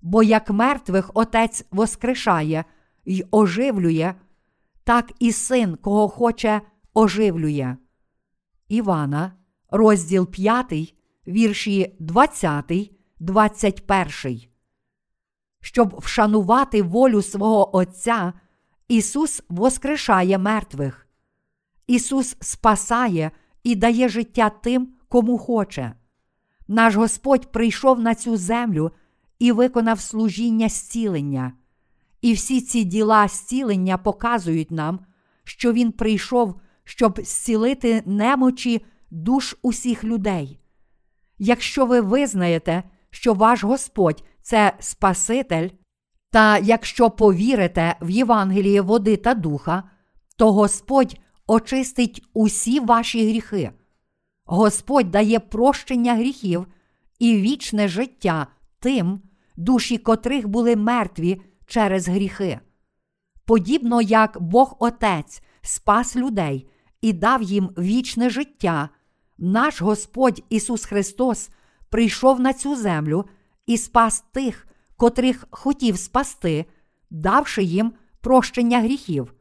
бо 0.01 0.23
як 0.23 0.49
мертвих 0.49 1.11
Отець 1.13 1.65
воскрешає 1.71 2.65
й 3.05 3.25
оживлює, 3.31 4.13
так 4.83 5.11
і 5.19 5.31
син, 5.31 5.75
кого 5.75 6.07
хоче, 6.07 6.61
оживлює. 6.93 7.77
Івана, 8.67 9.31
розділ 9.69 10.27
5, 10.27 10.95
вірші 11.27 11.95
20, 11.99 12.91
21. 13.19 14.41
Щоб 15.61 15.97
вшанувати 15.97 16.81
волю 16.81 17.21
свого 17.21 17.75
Отця, 17.75 18.33
Ісус 18.87 19.43
воскрешає 19.49 20.37
мертвих. 20.37 21.07
Ісус 21.87 22.37
спасає 22.41 23.31
і 23.63 23.75
дає 23.75 24.09
життя 24.09 24.49
тим, 24.49 24.93
кому 25.07 25.37
хоче. 25.37 25.93
Наш 26.67 26.95
Господь 26.95 27.51
прийшов 27.51 27.99
на 27.99 28.15
цю 28.15 28.37
землю 28.37 28.91
і 29.39 29.51
виконав 29.51 29.99
служіння 29.99 30.69
зцілення. 30.69 31.53
І 32.25 32.33
всі 32.33 32.61
ці 32.61 32.83
діла 32.83 33.27
зцілення 33.27 33.97
показують 33.97 34.71
нам, 34.71 34.99
що 35.43 35.73
Він 35.73 35.91
прийшов, 35.91 36.59
щоб 36.83 37.19
зцілити 37.23 38.03
немочі 38.05 38.85
душ 39.11 39.55
усіх 39.61 40.03
людей. 40.03 40.59
Якщо 41.37 41.85
ви 41.85 42.01
визнаєте, 42.01 42.83
що 43.09 43.33
ваш 43.33 43.63
Господь 43.63 44.23
це 44.41 44.73
Спаситель, 44.79 45.69
та 46.31 46.57
якщо 46.57 47.09
повірите 47.09 47.95
в 48.01 48.09
Євангеліє 48.09 48.81
води 48.81 49.17
та 49.17 49.33
духа, 49.33 49.83
то 50.37 50.53
Господь 50.53 51.17
очистить 51.47 52.21
усі 52.33 52.79
ваші 52.79 53.29
гріхи. 53.29 53.71
Господь 54.45 55.11
дає 55.11 55.39
прощення 55.39 56.15
гріхів 56.15 56.67
і 57.19 57.37
вічне 57.37 57.87
життя 57.87 58.47
тим, 58.79 59.21
душі 59.55 59.97
котрих 59.97 60.47
були 60.47 60.75
мертві 60.75 61.41
через 61.65 62.07
гріхи. 62.07 62.59
Подібно 63.45 64.01
як 64.01 64.41
Бог 64.41 64.75
Отець 64.79 65.41
спас 65.61 66.15
людей 66.15 66.67
і 67.01 67.13
дав 67.13 67.41
їм 67.41 67.69
вічне 67.77 68.29
життя, 68.29 68.89
наш 69.37 69.81
Господь 69.81 70.43
Ісус 70.49 70.85
Христос 70.85 71.49
прийшов 71.89 72.39
на 72.39 72.53
цю 72.53 72.75
землю 72.75 73.25
і 73.65 73.77
спас 73.77 74.23
тих, 74.31 74.67
котрих 74.97 75.47
хотів 75.51 75.97
спасти, 75.97 76.65
давши 77.09 77.63
їм 77.63 77.93
прощення 78.21 78.81
гріхів. 78.81 79.33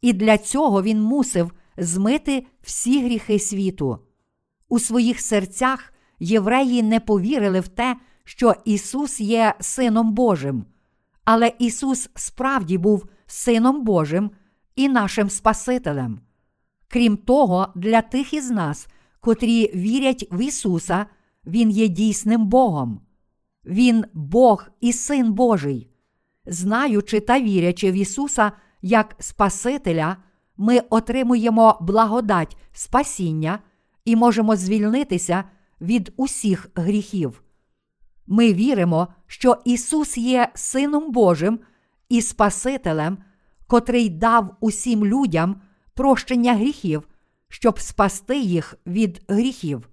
І 0.00 0.12
для 0.12 0.38
цього 0.38 0.82
Він 0.82 1.02
мусив 1.02 1.52
змити 1.76 2.46
всі 2.62 3.04
гріхи 3.04 3.38
світу. 3.38 3.98
У 4.68 4.78
своїх 4.78 5.20
серцях 5.20 5.92
євреї 6.18 6.82
не 6.82 7.00
повірили 7.00 7.60
в 7.60 7.68
те, 7.68 7.96
що 8.24 8.54
Ісус 8.64 9.20
є 9.20 9.54
Сином 9.60 10.12
Божим. 10.12 10.64
Але 11.30 11.52
Ісус 11.58 12.10
справді 12.14 12.78
був 12.78 13.06
Сином 13.26 13.84
Божим 13.84 14.30
і 14.76 14.88
нашим 14.88 15.30
Спасителем. 15.30 16.20
Крім 16.88 17.16
того, 17.16 17.68
для 17.74 18.02
тих 18.02 18.34
із 18.34 18.50
нас, 18.50 18.88
котрі 19.20 19.70
вірять 19.74 20.28
в 20.32 20.40
Ісуса, 20.40 21.06
Він 21.46 21.70
є 21.70 21.88
дійсним 21.88 22.46
Богом. 22.46 23.00
Він 23.64 24.04
Бог 24.14 24.66
і 24.80 24.92
Син 24.92 25.32
Божий. 25.32 25.90
Знаючи 26.46 27.20
та 27.20 27.40
вірячи 27.40 27.92
в 27.92 27.94
Ісуса 27.94 28.52
як 28.82 29.16
Спасителя, 29.18 30.16
ми 30.56 30.78
отримуємо 30.90 31.78
благодать 31.80 32.56
спасіння 32.72 33.58
і 34.04 34.16
можемо 34.16 34.56
звільнитися 34.56 35.44
від 35.80 36.12
усіх 36.16 36.70
гріхів. 36.74 37.42
Ми 38.30 38.52
віримо, 38.52 39.08
що 39.26 39.56
Ісус 39.64 40.18
є 40.18 40.48
Сином 40.54 41.12
Божим 41.12 41.58
і 42.08 42.22
Спасителем, 42.22 43.18
котрий 43.66 44.08
дав 44.08 44.56
усім 44.60 45.06
людям 45.06 45.60
прощення 45.94 46.54
гріхів, 46.54 47.08
щоб 47.48 47.80
спасти 47.80 48.38
їх 48.38 48.74
від 48.86 49.22
гріхів. 49.28 49.88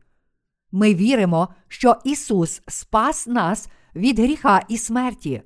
Ми 0.71 0.95
віримо, 0.95 1.48
що 1.67 1.95
Ісус 2.04 2.62
спас 2.67 3.28
нас 3.28 3.67
від 3.95 4.19
гріха 4.19 4.62
і 4.69 4.78
смерті. 4.78 5.41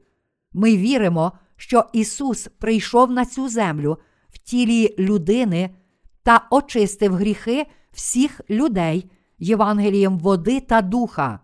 Ми 0.53 0.77
віримо, 0.77 1.31
що 1.55 1.85
Ісус 1.93 2.49
прийшов 2.59 3.11
на 3.11 3.25
цю 3.25 3.49
землю 3.49 3.97
в 4.29 4.37
тілі 4.37 4.95
людини 4.99 5.75
та 6.23 6.47
очистив 6.51 7.13
гріхи 7.13 7.65
всіх 7.91 8.41
людей 8.49 9.11
Євангелієм 9.39 10.19
води 10.19 10.59
та 10.59 10.81
духа, 10.81 11.39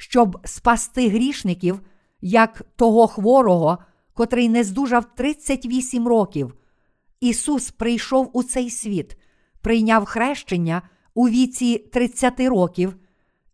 щоб 0.00 0.38
спасти 0.44 1.08
грішників, 1.08 1.80
як 2.20 2.62
того 2.76 3.06
хворого, 3.06 3.78
котрий 4.14 4.48
не 4.48 4.64
здужав 4.64 5.14
38 5.14 6.08
років. 6.08 6.54
Ісус 7.20 7.70
прийшов 7.70 8.30
у 8.32 8.42
цей 8.42 8.70
світ, 8.70 9.16
прийняв 9.60 10.04
хрещення 10.04 10.82
у 11.14 11.28
віці 11.28 11.78
30 11.78 12.40
років, 12.40 12.96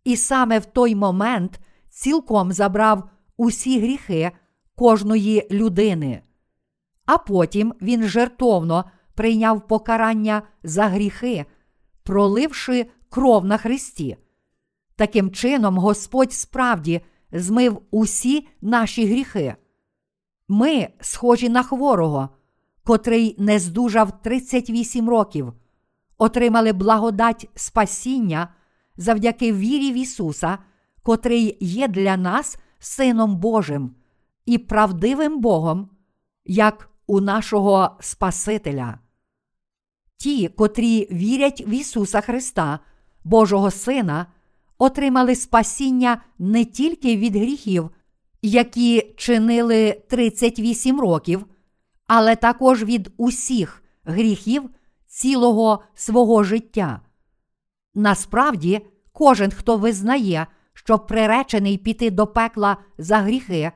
і 0.04 0.16
саме 0.16 0.58
в 0.58 0.64
той 0.64 0.94
момент 0.94 1.60
цілком 1.90 2.52
забрав 2.52 3.08
усі 3.36 3.80
гріхи 3.80 4.30
кожної 4.74 5.46
людини. 5.50 6.22
А 7.06 7.18
потім 7.18 7.74
він 7.82 8.08
жертовно 8.08 8.84
прийняв 9.14 9.66
покарання 9.66 10.42
за 10.62 10.86
гріхи, 10.86 11.44
проливши 12.02 12.86
кров 13.08 13.44
на 13.44 13.56
Христі, 13.56 14.16
Таким 14.96 15.30
чином, 15.30 15.78
Господь 15.78 16.32
справді 16.32 17.00
змив 17.32 17.82
усі 17.90 18.48
наші 18.60 19.06
гріхи. 19.06 19.56
Ми 20.48 20.88
схожі 21.00 21.48
на 21.48 21.62
хворого, 21.62 22.28
котрий 22.84 23.36
не 23.38 23.58
здужав 23.58 24.22
38 24.22 25.08
років, 25.08 25.52
отримали 26.18 26.72
благодать 26.72 27.48
спасіння 27.54 28.48
завдяки 28.96 29.52
вірі 29.52 29.92
в 29.92 29.94
Ісуса, 29.94 30.58
котрий 31.02 31.56
є 31.60 31.88
для 31.88 32.16
нас 32.16 32.58
Сином 32.78 33.36
Божим 33.36 33.94
і 34.46 34.58
правдивим 34.58 35.40
Богом, 35.40 35.90
як 36.44 36.90
у 37.06 37.20
нашого 37.20 37.90
Спасителя. 38.00 38.98
Ті, 40.16 40.48
котрі 40.48 41.08
вірять 41.12 41.64
в 41.66 41.70
Ісуса 41.70 42.20
Христа, 42.20 42.78
Божого 43.24 43.70
Сина, 43.70 44.26
отримали 44.78 45.34
спасіння 45.34 46.22
не 46.38 46.64
тільки 46.64 47.16
від 47.16 47.36
гріхів, 47.36 47.90
які 48.42 49.14
чинили 49.16 50.02
38 50.08 51.00
років, 51.00 51.46
але 52.06 52.36
також 52.36 52.84
від 52.84 53.12
усіх 53.16 53.82
гріхів 54.04 54.70
цілого 55.06 55.82
свого 55.94 56.44
життя. 56.44 57.00
Насправді, 57.94 58.86
кожен, 59.12 59.50
хто 59.50 59.76
визнає, 59.76 60.46
що 60.74 60.98
приречений 60.98 61.78
піти 61.78 62.10
до 62.10 62.26
пекла 62.26 62.76
за 62.98 63.18
гріхи, 63.18 63.72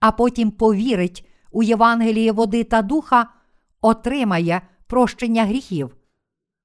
а 0.00 0.12
потім 0.12 0.50
повірить 0.50 1.28
у 1.50 1.62
Євангеліє 1.62 2.32
води 2.32 2.64
та 2.64 2.82
духа, 2.82 3.30
отримає 3.80 4.62
прощення 4.86 5.44
гріхів. 5.44 5.96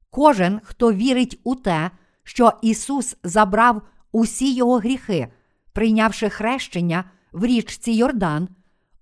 Кожен, 0.09 0.61
хто 0.63 0.93
вірить 0.93 1.39
у 1.43 1.55
те, 1.55 1.91
що 2.23 2.53
Ісус 2.61 3.17
забрав 3.23 3.81
усі 4.11 4.53
його 4.53 4.77
гріхи, 4.77 5.27
прийнявши 5.73 6.29
хрещення 6.29 7.03
в 7.31 7.45
річці 7.45 7.91
Йордан, 7.91 8.47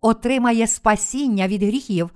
отримає 0.01 0.67
спасіння 0.67 1.47
від 1.47 1.63
гріхів, 1.63 2.09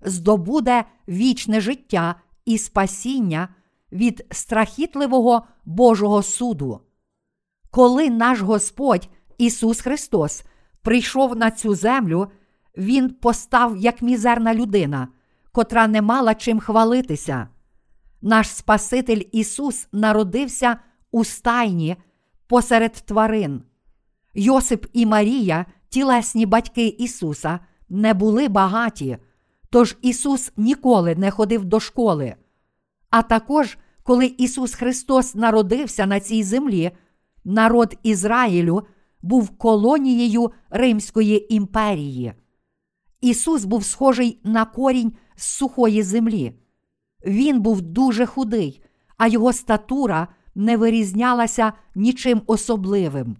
здобуде 0.00 0.84
вічне 1.08 1.60
життя 1.60 2.14
і 2.44 2.58
спасіння 2.58 3.48
від 3.92 4.26
страхітливого 4.30 5.46
Божого 5.64 6.22
суду. 6.22 6.80
Коли 7.70 8.10
наш 8.10 8.40
Господь 8.40 9.08
Ісус 9.38 9.80
Христос 9.80 10.44
прийшов 10.82 11.36
на 11.36 11.50
цю 11.50 11.74
землю, 11.74 12.28
Він 12.76 13.10
постав 13.10 13.76
як 13.76 14.02
мізерна 14.02 14.54
людина, 14.54 15.08
котра 15.52 15.86
не 15.86 16.02
мала 16.02 16.34
чим 16.34 16.60
хвалитися. 16.60 17.48
Наш 18.22 18.48
Спаситель 18.48 19.22
Ісус 19.32 19.88
народився 19.92 20.76
у 21.10 21.24
стайні 21.24 21.96
посеред 22.46 22.92
тварин. 22.92 23.62
Йосип 24.34 24.86
і 24.92 25.06
Марія, 25.06 25.66
тілесні 25.88 26.46
батьки 26.46 26.86
Ісуса, 26.86 27.60
не 27.88 28.14
були 28.14 28.48
багаті, 28.48 29.18
тож 29.70 29.96
Ісус 30.02 30.52
ніколи 30.56 31.14
не 31.14 31.30
ходив 31.30 31.64
до 31.64 31.80
школи. 31.80 32.34
А 33.10 33.22
також, 33.22 33.78
коли 34.02 34.26
Ісус 34.26 34.74
Христос 34.74 35.34
народився 35.34 36.06
на 36.06 36.20
цій 36.20 36.42
землі, 36.42 36.90
народ 37.44 37.98
Ізраїлю 38.02 38.86
був 39.22 39.58
колонією 39.58 40.52
Римської 40.70 41.54
імперії. 41.54 42.32
Ісус 43.20 43.64
був 43.64 43.84
схожий 43.84 44.40
на 44.44 44.64
корінь 44.64 45.12
з 45.36 45.44
сухої 45.44 46.02
землі. 46.02 46.61
Він 47.26 47.60
був 47.60 47.82
дуже 47.82 48.26
худий, 48.26 48.82
а 49.16 49.26
його 49.26 49.52
статура 49.52 50.28
не 50.54 50.76
вирізнялася 50.76 51.72
нічим 51.94 52.42
особливим. 52.46 53.36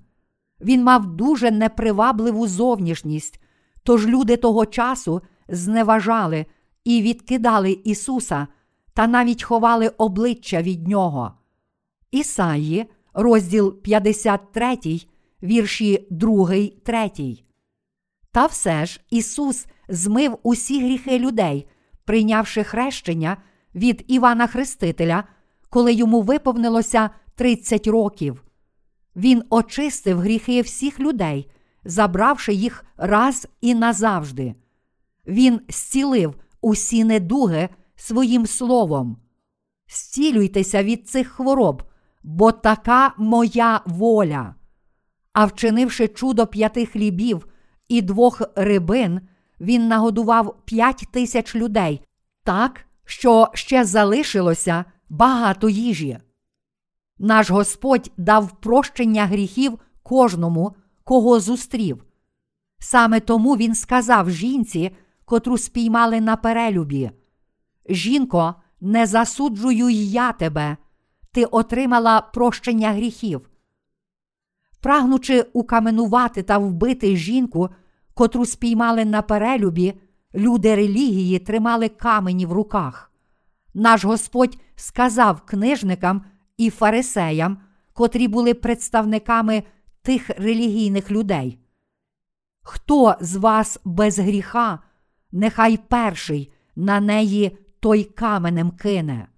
Він 0.61 0.85
мав 0.85 1.07
дуже 1.07 1.51
непривабливу 1.51 2.47
зовнішність, 2.47 3.43
тож 3.83 4.07
люди 4.07 4.37
того 4.37 4.67
часу 4.67 5.23
зневажали 5.49 6.47
і 6.85 7.03
відкидали 7.03 7.79
Ісуса 7.85 8.47
та 8.95 9.07
навіть 9.07 9.43
ховали 9.43 9.89
обличчя 9.89 10.63
від 10.63 10.89
Нього. 10.89 11.33
Ісаї, 12.11 12.87
розділ 13.15 13.83
53, 13.83 14.79
вірші 15.43 16.07
2, 16.11 16.47
3. 16.85 17.11
Та 18.33 18.47
все 18.47 18.87
ж 18.87 19.01
Ісус 19.11 19.67
змив 19.89 20.39
усі 20.43 20.85
гріхи 20.85 21.19
людей, 21.19 21.67
прийнявши 22.05 22.65
хрещення 22.65 23.37
від 23.75 24.05
Івана 24.09 24.47
Хрестителя, 24.47 25.25
коли 25.71 25.93
йому 25.93 26.23
виповнилося 26.23 27.11
30 27.35 27.87
років. 27.87 28.45
Він 29.17 29.43
очистив 29.51 30.19
гріхи 30.19 30.63
всіх 30.63 31.01
людей, 31.01 31.51
забравши 31.85 32.55
їх 32.55 32.85
раз 32.97 33.49
і 33.61 33.75
назавжди. 33.75 34.55
Він 35.27 35.61
зцілив 35.69 36.35
усі 36.61 37.05
недуги 37.05 37.69
своїм 37.97 38.47
словом. 38.47 39.17
Зцілюйтеся 39.89 40.83
від 40.83 41.09
цих 41.09 41.29
хвороб, 41.29 41.83
бо 42.23 42.53
така 42.53 43.15
моя 43.19 43.81
воля. 43.87 44.55
А 45.33 45.45
вчинивши 45.45 46.09
чудо 46.09 46.47
п'яти 46.47 46.87
хлібів 46.87 47.49
і 47.89 48.03
двох 48.03 48.43
рибин, 48.57 49.21
він 49.61 49.89
нагодував 49.89 50.57
п'ять 50.65 51.05
тисяч 51.13 51.55
людей 51.55 52.01
так, 52.45 52.87
що 53.13 53.49
ще 53.55 53.85
залишилося 53.85 54.85
багато 55.09 55.69
їжі. 55.69 56.19
Наш 57.19 57.51
Господь 57.51 58.11
дав 58.17 58.61
прощення 58.61 59.27
гріхів 59.27 59.79
кожному, 60.03 60.75
кого 61.05 61.41
зустрів. 61.41 62.05
Саме 62.79 63.21
тому 63.21 63.57
Він 63.57 63.75
сказав 63.75 64.31
жінці, 64.31 64.91
котру 65.25 65.59
спіймали 65.59 66.21
на 66.21 66.37
перелюбі: 66.37 67.11
Жінко, 67.89 68.55
не 68.81 69.07
засуджую 69.07 69.89
й 69.89 70.11
я 70.11 70.33
тебе, 70.33 70.77
ти 71.33 71.45
отримала 71.45 72.21
прощення 72.21 72.93
гріхів. 72.93 73.51
Прагнучи 74.81 75.47
укаменувати 75.53 76.43
та 76.43 76.59
вбити 76.59 77.17
жінку, 77.17 77.69
котру 78.15 78.47
спіймали 78.47 79.05
на 79.05 79.23
перелюбі, 79.23 80.01
люди 80.35 80.75
релігії 80.75 81.39
тримали 81.39 81.89
камені 81.89 82.47
в 82.47 82.53
руках. 82.53 83.13
Наш 83.75 84.05
Господь 84.05 84.59
сказав 84.77 85.41
книжникам 85.41 86.25
і 86.57 86.71
фарисеям, 86.71 87.59
котрі 87.93 88.29
були 88.29 88.55
представниками 88.55 89.63
тих 90.03 90.31
релігійних 90.31 91.11
людей. 91.11 91.59
Хто 92.63 93.17
з 93.21 93.37
вас 93.37 93.79
без 93.85 94.19
гріха, 94.19 94.79
нехай 95.33 95.77
перший 95.77 96.53
на 96.77 97.01
неї 97.01 97.59
той 97.81 98.05
каменем 98.05 98.71
кине. 98.71 99.29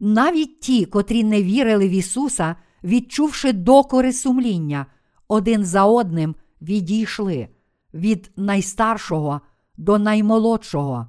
Навіть 0.00 0.60
ті, 0.60 0.84
котрі 0.84 1.24
не 1.24 1.42
вірили 1.42 1.88
в 1.88 1.90
Ісуса, 1.90 2.56
відчувши 2.84 3.52
докори 3.52 4.12
сумління, 4.12 4.86
один 5.28 5.64
за 5.64 5.84
одним 5.84 6.34
відійшли 6.62 7.48
від 7.94 8.30
найстаршого 8.36 9.40
до 9.76 9.98
наймолодшого. 9.98 11.06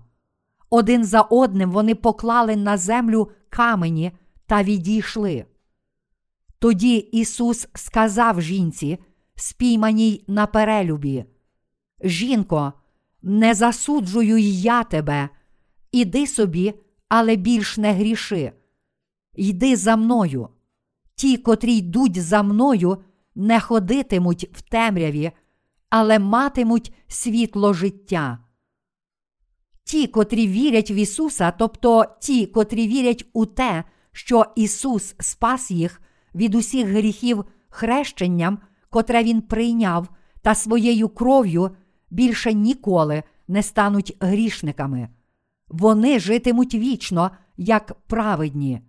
Один 0.70 1.06
за 1.06 1.22
одним 1.22 1.72
вони 1.72 1.96
поклали 1.96 2.56
на 2.56 2.78
землю 2.78 3.32
камені 3.50 4.12
та 4.46 4.64
відійшли. 4.64 5.46
Тоді 6.60 6.96
Ісус 6.96 7.68
сказав 7.74 8.42
жінці, 8.42 9.00
спійманій 9.36 10.24
на 10.28 10.48
перелюбі: 10.48 11.26
Жінко, 12.04 12.74
не 13.22 13.54
засуджую 13.54 14.38
й 14.38 14.62
я 14.62 14.84
тебе, 14.84 15.30
іди 15.92 16.28
собі, 16.28 16.74
але 17.10 17.36
більш 17.36 17.78
не 17.78 17.94
гріши. 17.94 18.52
Йди 19.36 19.76
за 19.76 19.96
мною. 19.96 20.50
Ті, 21.16 21.38
котрі 21.38 21.76
йдуть 21.76 22.22
за 22.22 22.44
мною, 22.44 22.98
не 23.36 23.60
ходитимуть 23.60 24.50
в 24.54 24.62
темряві, 24.62 25.32
але 25.90 26.20
матимуть 26.20 26.94
світло 27.08 27.74
життя. 27.74 28.47
Ті, 29.88 30.08
котрі 30.08 30.48
вірять 30.48 30.92
в 30.92 30.98
Ісуса, 30.98 31.52
тобто 31.52 32.06
ті, 32.20 32.46
котрі 32.46 32.88
вірять 32.88 33.26
у 33.34 33.46
те, 33.46 33.84
що 34.12 34.46
Ісус 34.56 35.16
спас 35.20 35.72
їх 35.72 36.02
від 36.36 36.56
усіх 36.56 36.88
гріхів 36.88 37.46
хрещенням, 37.70 38.60
котре 38.90 39.24
Він 39.24 39.42
прийняв, 39.42 40.10
та 40.42 40.56
своєю 40.56 41.10
кров'ю 41.10 41.72
більше 42.10 42.54
ніколи 42.54 43.24
не 43.48 43.64
стануть 43.64 44.18
грішниками. 44.20 45.10
Вони 45.68 46.20
житимуть 46.20 46.76
вічно, 46.76 47.32
як 47.58 47.94
праведні. 48.08 48.82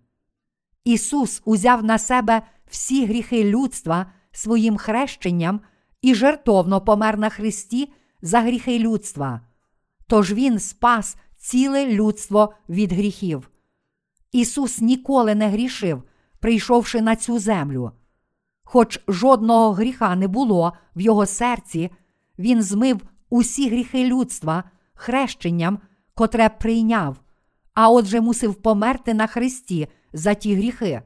Ісус 0.85 1.43
узяв 1.45 1.85
на 1.85 1.99
себе 1.99 2.43
всі 2.67 3.07
гріхи 3.07 3.45
людства 3.45 4.13
своїм 4.33 4.77
хрещенням 4.77 5.61
і 6.03 6.15
жертовно 6.15 6.81
помер 6.81 7.19
на 7.19 7.29
Христі 7.29 7.93
за 8.23 8.41
гріхи 8.41 8.79
людства. 8.79 9.48
Тож 10.09 10.33
Він 10.33 10.59
спас 10.59 11.17
ціле 11.37 11.87
людство 11.87 12.55
від 12.69 12.93
гріхів. 12.93 13.51
Ісус 14.33 14.81
ніколи 14.81 15.35
не 15.35 15.49
грішив, 15.49 16.03
прийшовши 16.41 17.01
на 17.01 17.17
цю 17.17 17.39
землю. 17.39 17.93
хоч 18.65 19.01
жодного 19.09 19.73
гріха 19.73 20.17
не 20.17 20.29
було 20.29 20.73
в 20.97 21.01
його 21.01 21.27
серці, 21.27 21.91
він 22.39 22.63
змив 22.63 23.01
усі 23.31 23.69
гріхи 23.69 24.07
людства 24.07 24.65
хрещенням, 24.95 25.79
котре 26.15 26.49
прийняв, 26.49 27.17
а 27.75 27.91
отже 27.91 28.21
мусив 28.21 28.55
померти 28.55 29.15
на 29.15 29.27
Христі 29.27 29.89
за 30.13 30.35
ті 30.35 30.55
гріхи. 30.55 31.03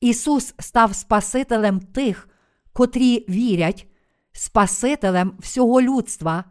Ісус 0.00 0.54
став 0.58 0.94
Спасителем 0.94 1.80
тих, 1.80 2.28
котрі 2.72 3.24
вірять, 3.28 3.86
Спасителем 4.32 5.32
всього 5.38 5.82
людства, 5.82 6.44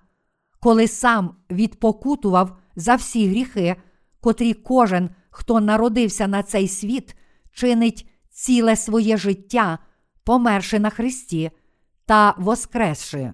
коли 0.59 0.87
сам 0.87 1.35
відпокутував 1.51 2.57
за 2.75 2.95
всі 2.95 3.27
гріхи, 3.27 3.75
котрі 4.21 4.53
кожен, 4.53 5.09
хто 5.29 5.59
народився 5.59 6.27
на 6.27 6.43
цей 6.43 6.67
світ, 6.67 7.15
чинить 7.51 8.09
ціле 8.29 8.75
своє 8.75 9.17
життя, 9.17 9.79
померши 10.23 10.79
на 10.79 10.89
Христі 10.89 11.51
та 12.05 12.35
воскресши. 12.37 13.33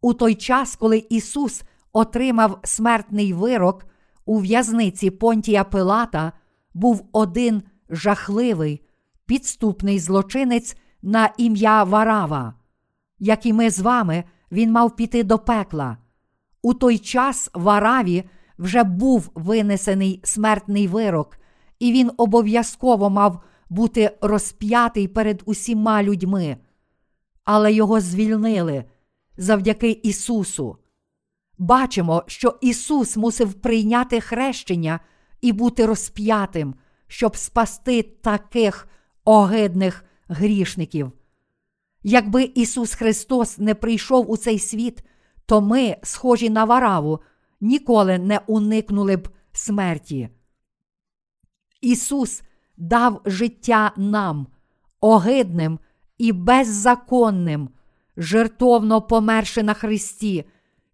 У 0.00 0.14
той 0.14 0.34
час, 0.34 0.76
коли 0.76 1.06
Ісус 1.10 1.62
отримав 1.92 2.60
смертний 2.64 3.32
вирок 3.32 3.86
у 4.24 4.38
в'язниці 4.38 5.10
Понтія 5.10 5.64
Пилата, 5.64 6.32
був 6.74 7.08
один 7.12 7.62
жахливий, 7.90 8.86
підступний 9.26 9.98
злочинець 9.98 10.76
на 11.02 11.30
ім'я 11.36 11.84
Варава. 11.84 12.54
Як 13.18 13.46
і 13.46 13.52
ми 13.52 13.70
з 13.70 13.80
вами, 13.80 14.24
він 14.52 14.72
мав 14.72 14.96
піти 14.96 15.22
до 15.22 15.38
пекла. 15.38 15.98
У 16.64 16.74
той 16.74 16.98
час 16.98 17.50
Вараві 17.54 18.24
вже 18.58 18.84
був 18.84 19.30
винесений 19.34 20.20
смертний 20.24 20.88
вирок, 20.88 21.38
і 21.78 21.92
він 21.92 22.10
обов'язково 22.16 23.10
мав 23.10 23.42
бути 23.68 24.18
розп'ятий 24.20 25.08
перед 25.08 25.42
усіма 25.44 26.02
людьми. 26.02 26.56
Але 27.44 27.72
його 27.72 28.00
звільнили 28.00 28.84
завдяки 29.36 29.90
Ісусу. 29.90 30.76
Бачимо, 31.58 32.24
що 32.26 32.58
Ісус 32.60 33.16
мусив 33.16 33.54
прийняти 33.54 34.20
хрещення 34.20 35.00
і 35.40 35.52
бути 35.52 35.86
розп'ятим, 35.86 36.74
щоб 37.06 37.36
спасти 37.36 38.02
таких 38.02 38.88
огидних 39.24 40.04
грішників. 40.28 41.12
Якби 42.02 42.50
Ісус 42.54 42.94
Христос 42.94 43.58
не 43.58 43.74
прийшов 43.74 44.30
у 44.30 44.36
цей 44.36 44.58
світ, 44.58 45.04
то 45.46 45.60
ми, 45.60 45.96
схожі 46.02 46.50
на 46.50 46.64
вараву, 46.64 47.20
ніколи 47.60 48.18
не 48.18 48.40
уникнули 48.46 49.16
б 49.16 49.28
смерті. 49.52 50.28
Ісус 51.80 52.42
дав 52.76 53.20
життя 53.24 53.92
нам, 53.96 54.46
огидним 55.00 55.78
і 56.18 56.32
беззаконним, 56.32 57.68
жертовно 58.16 59.02
померши 59.02 59.62
на 59.62 59.74
Христі 59.74 60.44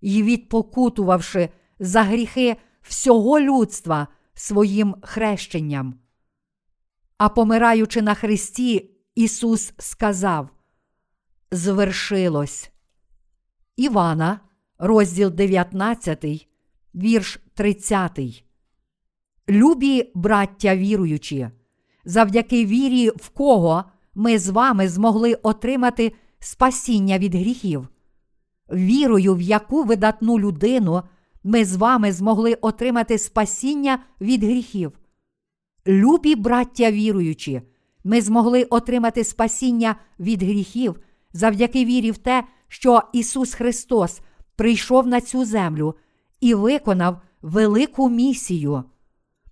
і 0.00 0.22
відпокутувавши 0.22 1.48
за 1.78 2.02
гріхи 2.02 2.56
всього 2.82 3.40
людства 3.40 4.08
своїм 4.34 4.94
хрещенням. 5.02 5.94
А 7.18 7.28
помираючи 7.28 8.02
на 8.02 8.14
Христі, 8.14 8.90
Ісус 9.14 9.72
сказав: 9.78 10.48
Звершилось. 11.50 12.70
Івана, 13.80 14.40
розділ 14.78 15.30
19, 15.30 16.48
вірш 16.94 17.40
30. 17.54 18.44
Любі 19.48 20.10
браття 20.14 20.76
віруючі, 20.76 21.48
завдяки 22.04 22.66
вірі, 22.66 23.08
в 23.08 23.28
кого 23.28 23.84
ми 24.14 24.38
з 24.38 24.48
вами 24.48 24.88
змогли 24.88 25.34
отримати 25.34 26.12
спасіння 26.38 27.18
від 27.18 27.34
гріхів. 27.34 27.88
Вірою, 28.72 29.34
в 29.34 29.40
яку 29.40 29.84
видатну 29.84 30.38
людину 30.38 31.02
ми 31.44 31.64
з 31.64 31.76
вами 31.76 32.12
змогли 32.12 32.54
отримати 32.54 33.18
спасіння 33.18 33.98
від 34.20 34.44
гріхів. 34.44 34.92
Любі 35.86 36.34
браття 36.34 36.90
віруючі, 36.90 37.62
ми 38.04 38.20
змогли 38.20 38.64
отримати 38.64 39.24
спасіння 39.24 39.96
від 40.18 40.42
гріхів 40.42 41.00
завдяки 41.32 41.84
вірі 41.84 42.10
в 42.10 42.18
те, 42.18 42.44
що 42.70 43.02
Ісус 43.12 43.54
Христос 43.54 44.20
прийшов 44.56 45.06
на 45.06 45.20
цю 45.20 45.44
землю 45.44 45.94
і 46.40 46.54
виконав 46.54 47.20
велику 47.42 48.08
місію. 48.08 48.84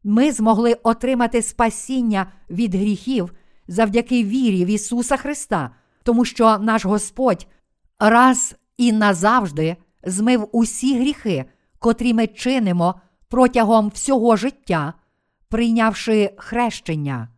Ми 0.04 0.33
змогли 0.33 0.74
отримати 0.74 1.42
спасіння 1.42 2.33
від 2.50 2.74
гріхів 2.74 3.35
завдяки 3.68 4.24
вірі 4.24 4.64
в 4.64 4.68
Ісуса 4.68 5.16
Христа, 5.16 5.70
тому 6.02 6.24
що 6.24 6.59
наш 6.59 6.85
Господь 6.85 7.46
раз 7.98 8.57
і 8.76 8.92
назавжди 8.92 9.76
змив 10.04 10.48
усі 10.52 10.98
гріхи, 11.00 11.44
котрі 11.78 12.14
ми 12.14 12.26
чинимо 12.26 12.94
протягом 13.28 13.88
всього 13.88 14.37
життя, 14.37 14.94
прийнявши 15.48 16.31
хрещення. 16.37 17.28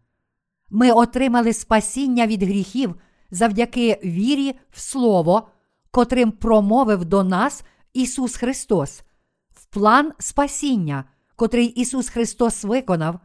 Ми 0.71 0.91
отримали 0.91 1.53
спасіння 1.53 2.27
від 2.27 2.43
гріхів 2.43 2.95
завдяки 3.31 4.01
вірі 4.05 4.55
в 4.71 4.81
Слово, 4.81 5.49
котрим 5.91 6.33
промовив 6.33 7.05
до 7.05 7.25
нас 7.25 7.65
Ісус 7.93 8.37
Христос, 8.37 9.03
в 9.51 9.65
план 9.65 10.13
спасіння, 10.19 11.05
котрий 11.37 11.67
Ісус 11.67 12.09
Христос 12.09 12.65
виконав, 12.65 13.21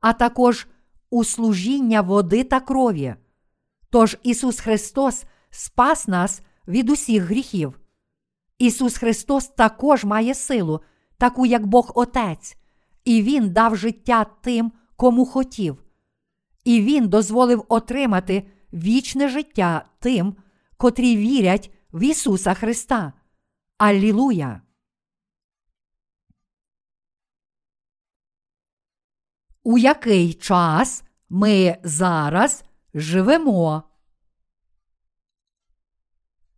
а 0.00 0.12
також 0.12 0.66
у 1.10 1.24
служіння 1.24 2.00
води 2.00 2.44
та 2.44 2.60
крові. 2.60 3.14
Тож 3.90 4.18
Ісус 4.22 4.60
Христос 4.60 5.24
спас 5.50 6.08
нас 6.08 6.42
від 6.68 6.90
усіх 6.90 7.22
гріхів. 7.22 7.80
Ісус 8.58 8.96
Христос 8.96 9.46
також 9.46 10.04
має 10.04 10.34
силу, 10.34 10.80
таку 11.18 11.46
як 11.46 11.66
Бог 11.66 11.92
Отець, 11.94 12.56
і 13.04 13.22
Він 13.22 13.50
дав 13.50 13.76
життя 13.76 14.26
тим, 14.42 14.72
кому 14.96 15.26
хотів. 15.26 15.84
І 16.64 16.80
Він 16.80 17.08
дозволив 17.08 17.64
отримати 17.68 18.46
вічне 18.72 19.28
життя 19.28 19.84
тим, 20.00 20.36
котрі 20.76 21.16
вірять 21.16 21.70
в 21.92 22.02
Ісуса 22.02 22.54
Христа. 22.54 23.12
Аллілуя! 23.78 24.60
У 29.64 29.78
який 29.78 30.34
час 30.34 31.04
ми 31.28 31.76
зараз 31.84 32.64
живемо? 32.94 33.82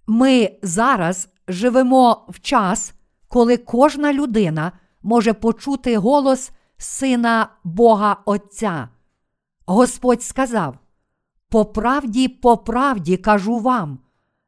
Ми 0.06 0.58
зараз 0.62 1.28
живемо 1.48 2.26
в 2.28 2.40
час, 2.40 2.94
коли 3.28 3.56
кожна 3.56 4.12
людина 4.12 4.72
може 5.02 5.32
почути 5.32 5.96
голос 5.96 6.50
Сина 6.76 7.48
Бога 7.64 8.16
Отця. 8.24 8.88
Господь 9.66 10.22
сказав: 10.22 10.78
По 11.48 11.64
правді, 11.64 12.28
по 12.28 12.58
правді 12.58 13.16
кажу 13.16 13.58
вам, 13.58 14.03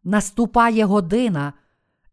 наступає 0.07 0.85
година, 0.85 1.53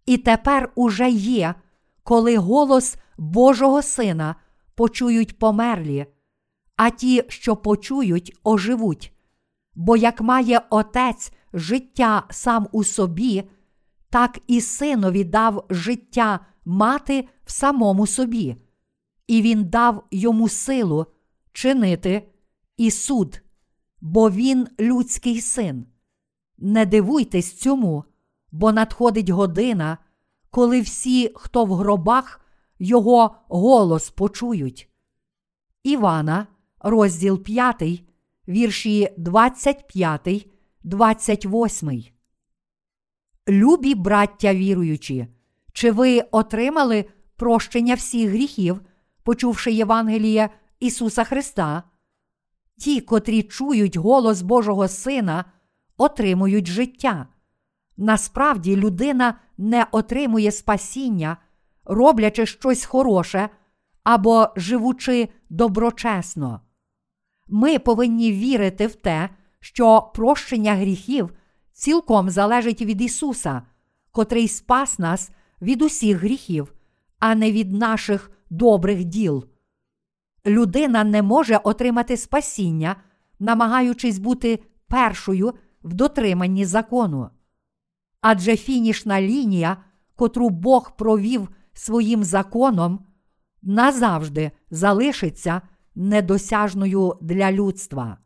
і 0.06 0.18
тепер 0.18 0.72
уже 0.76 1.10
є, 1.10 1.56
коли 2.04 2.38
голос 2.38 2.98
Божого 3.18 3.82
Сина 3.82 4.36
почують 4.76 5.40
померлі, 5.40 6.06
а 6.76 6.90
ті, 6.90 7.24
що 7.28 7.56
почують, 7.56 8.38
оживуть. 8.44 9.14
Бо 9.76 9.98
як 9.98 10.22
має 10.22 10.62
Отець 10.70 11.32
життя 11.54 12.24
сам 12.30 12.68
у 12.72 12.84
собі, 12.84 13.44
так 14.10 14.40
і 14.48 14.62
синові 14.62 15.24
дав 15.24 15.66
життя 15.70 16.40
мати 16.66 17.28
в 17.46 17.52
самому 17.52 18.08
собі, 18.08 18.56
і 19.28 19.42
він 19.42 19.66
дав 19.66 20.04
йому 20.12 20.50
силу 20.50 21.06
чинити 21.52 22.30
і 22.78 22.92
суд, 22.92 23.42
бо 24.02 24.30
він 24.32 24.68
людський 24.80 25.42
син. 25.42 25.86
Не 26.66 26.86
дивуйтесь 26.86 27.54
цьому, 27.54 28.04
бо 28.52 28.72
надходить 28.72 29.30
година, 29.30 29.98
коли 30.50 30.82
всі, 30.82 31.32
хто 31.36 31.66
в 31.66 31.74
гробах, 31.74 32.42
його 32.80 33.36
голос 33.48 34.10
почують. 34.10 34.90
Івана, 35.84 36.48
розділ 36.80 37.44
5, 37.44 38.04
вірші 38.48 39.10
25, 39.18 40.48
28. 40.84 42.04
Любі 43.50 43.96
браття 43.96 44.54
віруючі, 44.54 45.28
чи 45.74 45.92
ви 45.92 46.22
отримали 46.32 47.06
прощення 47.36 47.96
всіх 47.96 48.30
гріхів, 48.30 48.82
почувши 49.24 49.72
Євангеліє 49.72 50.50
Ісуса 50.80 51.24
Христа? 51.24 51.84
Ті, 52.78 53.02
котрі 53.02 53.44
чують 53.44 53.98
голос 53.98 54.42
Божого 54.42 54.88
Сина, 54.88 55.46
отримують 55.98 56.68
життя. 56.68 57.28
Насправді 57.98 58.76
людина 58.76 59.40
не 59.58 59.86
отримує 59.92 60.52
спасіння, 60.52 61.38
роблячи 61.86 62.46
щось 62.46 62.86
хороше 62.86 63.50
або 64.04 64.48
живучи 64.56 65.30
доброчесно. 65.50 66.62
Ми 67.48 67.80
повинні 67.80 68.32
вірити 68.32 68.88
в 68.88 68.96
те, 68.96 69.30
що 69.60 70.12
прощення 70.16 70.76
гріхів 70.76 71.34
цілком 71.74 72.30
залежить 72.30 72.82
від 72.82 73.02
Ісуса, 73.02 73.62
котрий 74.12 74.48
спас 74.48 75.00
нас 75.00 75.32
від 75.62 75.82
усіх 75.82 76.18
гріхів, 76.18 76.74
а 77.20 77.36
не 77.36 77.52
від 77.52 77.72
наших 77.72 78.32
добрих 78.50 79.04
діл. 79.04 79.46
Людина 80.46 81.04
не 81.04 81.22
може 81.22 81.58
отримати 81.58 82.18
спасіння, 82.18 82.96
намагаючись 83.40 84.20
бути 84.20 84.60
першою 84.88 85.54
в 85.84 85.94
дотриманні 85.94 86.66
закону. 86.66 87.30
Адже 88.22 88.58
фінішна 88.58 89.22
лінія, 89.22 89.78
котру 90.16 90.50
Бог 90.50 90.96
провів 90.96 91.50
своїм 91.74 92.24
законом, 92.24 93.06
назавжди 93.62 94.52
залишиться 94.70 95.62
недосяжною 95.96 97.18
для 97.22 97.52
людства. 97.52 98.18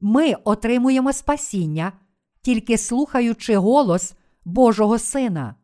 Ми 0.00 0.34
отримуємо 0.34 1.12
спасіння, 1.12 1.92
тільки 2.42 2.78
слухаючи 2.78 3.56
голос 3.56 4.14
Божого 4.44 4.98
Сина. 4.98 5.54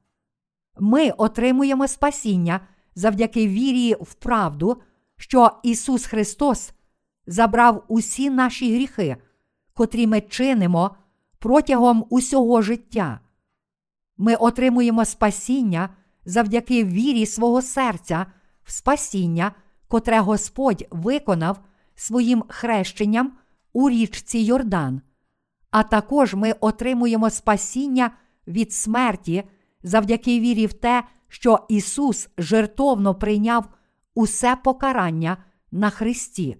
Ми 0.78 1.10
отримуємо 1.10 1.88
спасіння 1.88 2.60
завдяки 2.94 3.48
вірі 3.48 3.96
в 4.00 4.14
правду, 4.14 4.82
що 5.16 5.50
Ісус 5.62 6.06
Христос 6.06 6.72
забрав 7.26 7.84
усі 7.88 8.30
наші 8.30 8.74
гріхи, 8.74 9.16
котрі 9.74 10.06
ми 10.06 10.20
чинимо 10.20 10.96
протягом 11.38 12.06
усього 12.10 12.62
життя. 12.62 13.20
Ми 14.16 14.34
отримуємо 14.34 15.04
спасіння 15.04 15.88
завдяки 16.24 16.84
вірі 16.84 17.26
свого 17.26 17.62
серця 17.62 18.26
в 18.62 18.72
спасіння, 18.72 19.52
котре 19.88 20.20
Господь 20.20 20.86
виконав 20.90 21.60
своїм 21.94 22.44
хрещенням 22.48 23.32
у 23.72 23.90
річці 23.90 24.38
Йордан. 24.38 25.00
А 25.70 25.82
також 25.82 26.34
ми 26.34 26.52
отримуємо 26.52 27.30
спасіння 27.30 28.10
від 28.46 28.72
смерті 28.72 29.44
завдяки 29.82 30.40
вірі 30.40 30.66
в 30.66 30.72
те, 30.72 31.04
що 31.28 31.66
Ісус 31.68 32.28
жертовно 32.38 33.14
прийняв 33.14 33.68
усе 34.14 34.56
покарання 34.56 35.36
на 35.72 35.90
Христі, 35.90 36.56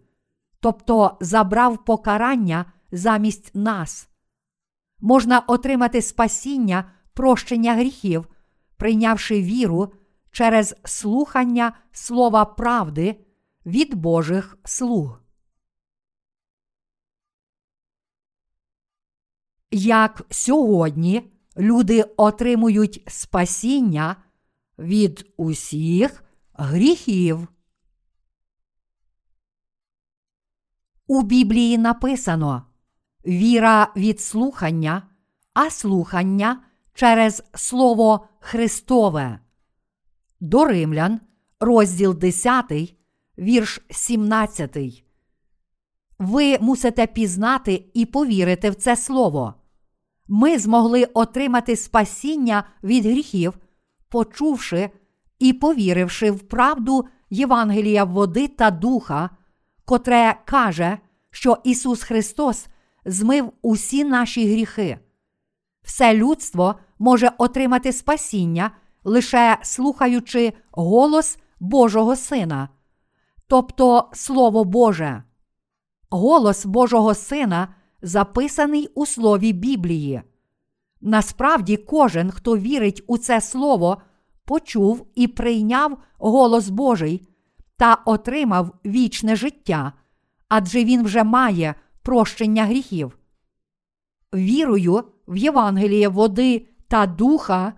тобто 0.61 1.17
забрав 1.21 1.85
покарання 1.85 2.65
замість 2.95 3.55
нас. 3.55 4.09
Можна 5.01 5.41
отримати 5.41 6.03
спасіння 6.03 6.93
прощення 7.13 7.75
гріхів, 7.75 8.27
прийнявши 8.77 9.43
віру 9.43 9.93
через 10.31 10.77
слухання 10.85 11.77
слова 11.93 12.45
правди 12.45 13.25
від 13.67 13.95
Божих 13.95 14.59
слуг. 14.65 15.21
Як 19.71 20.23
сьогодні 20.31 21.33
люди 21.57 22.03
отримують 22.03 23.05
спасіння 23.09 24.17
від 24.79 25.33
усіх 25.37 26.25
гріхів. 26.53 27.49
У 31.07 31.23
Біблії 31.23 31.79
написано 31.79 32.74
віра 33.27 33.93
від 33.97 34.21
слухання, 34.21 35.03
а 35.55 35.71
слухання 35.71 36.61
через 36.95 37.43
Слово 37.55 38.27
Христове. 38.41 39.39
До 40.41 40.65
Римлян, 40.65 41.21
розділ 41.61 42.15
10, 42.15 42.97
вірш 43.39 43.81
17. 43.91 45.05
Ви 46.19 46.59
мусите 46.61 47.07
пізнати 47.07 47.85
і 47.95 48.07
повірити 48.07 48.71
в 48.71 48.75
це 48.75 48.97
слово. 48.97 49.55
Ми 50.29 50.59
змогли 50.59 51.05
отримати 51.05 51.77
спасіння 51.77 52.65
від 52.83 53.07
гріхів, 53.07 53.59
почувши 54.09 54.91
і 55.39 55.53
повіривши 55.53 56.31
в 56.31 56.41
правду 56.41 57.05
Євангелія 57.31 58.05
води 58.05 58.49
та 58.49 58.71
духа, 58.71 59.31
котре 59.85 60.41
каже, 60.45 60.99
що 61.31 61.59
Ісус 61.65 62.03
Христос 62.03 62.67
змив 63.05 63.53
усі 63.63 64.05
наші 64.05 64.53
гріхи. 64.53 64.99
Все 65.83 66.15
людство 66.15 66.75
може 66.99 67.31
отримати 67.39 67.93
спасіння, 67.93 68.71
лише 69.05 69.59
слухаючи 69.63 70.53
голос 70.71 71.39
Божого 71.61 72.17
Сина, 72.17 72.69
тобто 73.47 74.11
Слово 74.13 74.65
Боже. 74.65 75.23
Голос 76.11 76.67
Божого 76.67 77.15
Сина 77.15 77.75
записаний 78.03 78.89
у 78.95 79.07
Слові 79.07 79.53
Біблії. 79.53 80.23
Насправді, 81.01 81.77
кожен, 81.77 82.31
хто 82.31 82.59
вірить 82.59 83.05
у 83.07 83.19
це 83.19 83.41
слово, 83.41 84.03
почув 84.45 85.07
і 85.15 85.29
прийняв 85.29 85.99
голос 86.19 86.69
Божий 86.69 87.29
та 87.77 87.95
отримав 87.95 88.71
вічне 88.87 89.37
життя, 89.37 89.93
адже 90.49 90.85
він 90.85 91.05
вже 91.05 91.25
має 91.25 91.75
прощення 92.05 92.65
гріхів. 92.67 93.19
Вірою 94.35 95.05
в 95.29 95.37
Євангеліє 95.37 96.09
води 96.09 96.67
та 96.89 97.07
духа 97.07 97.73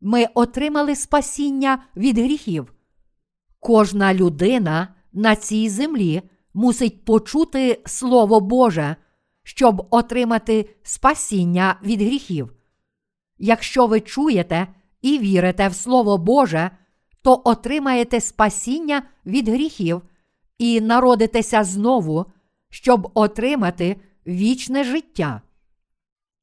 ми 0.00 0.26
отримали 0.34 0.96
спасіння 0.96 1.82
від 1.96 2.18
гріхів. 2.18 2.72
Кожна 3.60 4.14
людина 4.14 4.94
на 5.12 5.36
цій 5.36 5.68
землі 5.68 6.22
мусить 6.54 7.04
почути 7.04 7.82
Слово 7.86 8.40
Боже, 8.40 8.96
щоб 9.42 9.86
отримати 9.90 10.70
спасіння 10.82 11.78
від 11.82 12.02
гріхів. 12.02 12.52
Якщо 13.38 13.86
ви 13.86 14.00
чуєте 14.00 14.66
і 15.02 15.18
вірите 15.18 15.68
в 15.68 15.74
Слово 15.74 16.18
Боже, 16.18 16.70
то 17.22 17.42
отримаєте 17.44 18.20
спасіння 18.20 19.02
від 19.26 19.48
гріхів 19.48 20.02
і 20.58 20.80
народитеся 20.80 21.64
знову, 21.64 22.26
щоб 22.70 23.10
отримати 23.14 23.96
вічне 24.26 24.84
життя. 24.84 25.42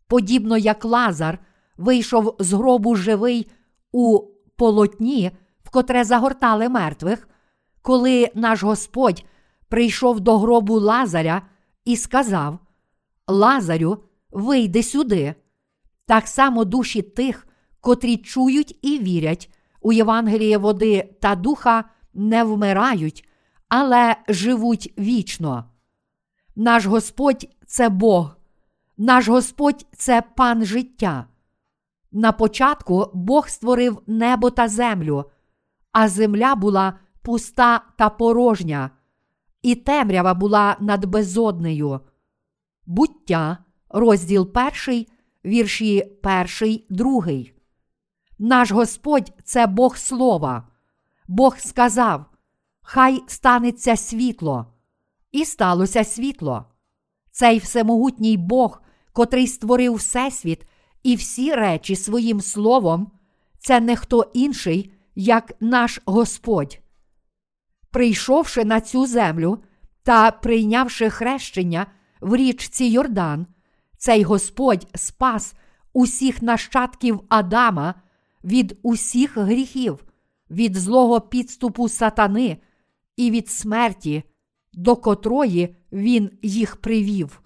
Подібно 0.08 0.58
як 0.58 0.86
Лазар 0.86 1.40
вийшов 1.78 2.36
з 2.40 2.54
гробу 2.54 2.96
живий 2.96 3.52
у 3.92 4.22
полотні, 4.56 5.32
в 5.64 5.70
котре 5.70 6.04
загортали 6.04 6.70
мертвих, 6.70 7.28
коли 7.82 8.32
наш 8.36 8.64
Господь 8.64 9.26
прийшов 9.68 10.20
до 10.20 10.38
гробу 10.38 10.80
Лазаря 10.80 11.42
і 11.86 11.98
сказав: 11.98 12.60
Лазарю, 13.28 14.04
вийди 14.32 14.84
сюди. 14.84 15.36
Так 16.06 16.28
само 16.28 16.66
душі 16.66 17.02
тих, 17.02 17.48
котрі 17.82 18.18
чують 18.18 18.80
і 18.82 19.00
вірять 19.00 19.50
у 19.82 19.92
Євангеліє 19.92 20.58
води 20.58 21.16
та 21.22 21.36
духа, 21.36 21.84
не 22.14 22.44
вмирають, 22.44 23.30
але 23.68 24.16
живуть 24.28 24.94
вічно. 24.98 25.75
Наш 26.56 26.86
Господь 26.86 27.50
це 27.68 27.90
Бог, 27.90 28.36
наш 28.98 29.28
Господь 29.28 29.86
це 29.98 30.24
пан 30.36 30.66
життя. 30.66 31.28
На 32.12 32.32
початку 32.32 33.12
Бог 33.14 33.50
створив 33.50 34.02
небо 34.08 34.50
та 34.50 34.68
землю, 34.68 35.32
а 35.92 36.10
земля 36.10 36.56
була 36.56 37.00
пуста 37.22 37.82
та 37.98 38.10
порожня, 38.10 38.92
і 39.62 39.76
темрява 39.76 40.34
була 40.34 40.78
над 40.80 41.06
безоднею. 41.06 42.00
Буття, 42.86 43.58
розділ 43.90 44.52
перший, 44.52 45.10
вірші 45.46 46.18
перший, 46.24 46.86
другий. 46.90 47.54
Наш 48.40 48.72
Господь 48.72 49.34
це 49.44 49.68
Бог 49.68 49.98
Слова. 49.98 50.68
Бог 51.28 51.58
сказав: 51.58 52.26
Хай 52.82 53.24
станеться 53.28 53.96
світло, 53.96 54.75
і 55.36 55.46
сталося 55.46 56.04
світло. 56.04 56.66
Цей 57.32 57.60
всемогутній 57.60 58.38
Бог, 58.38 58.82
котрий 59.14 59.48
створив 59.48 59.94
Всесвіт 59.94 60.68
і 61.04 61.16
всі 61.16 61.54
речі 61.54 61.96
своїм 61.96 62.42
словом, 62.42 63.12
це 63.58 63.80
не 63.80 63.96
хто 63.96 64.32
інший, 64.34 64.92
як 65.16 65.54
наш 65.60 66.02
Господь. 66.06 66.80
Прийшовши 67.92 68.66
на 68.66 68.82
цю 68.82 69.06
землю 69.06 69.60
та 70.04 70.32
прийнявши 70.32 71.10
хрещення 71.10 71.88
в 72.22 72.36
річці 72.36 72.86
Йордан, 72.86 73.48
цей 73.98 74.24
Господь 74.24 74.88
спас 74.96 75.54
усіх 75.94 76.42
нащадків 76.42 77.22
Адама 77.30 77.96
від 78.44 78.80
усіх 78.84 79.38
гріхів, 79.38 80.06
від 80.50 80.76
злого 80.76 81.22
підступу 81.22 81.90
сатани 81.90 82.58
і 83.18 83.32
від 83.32 83.50
смерті, 83.50 84.24
до 84.76 84.96
котрої 84.96 85.76
Він 85.92 86.32
їх 86.42 86.76
привів. 86.76 87.42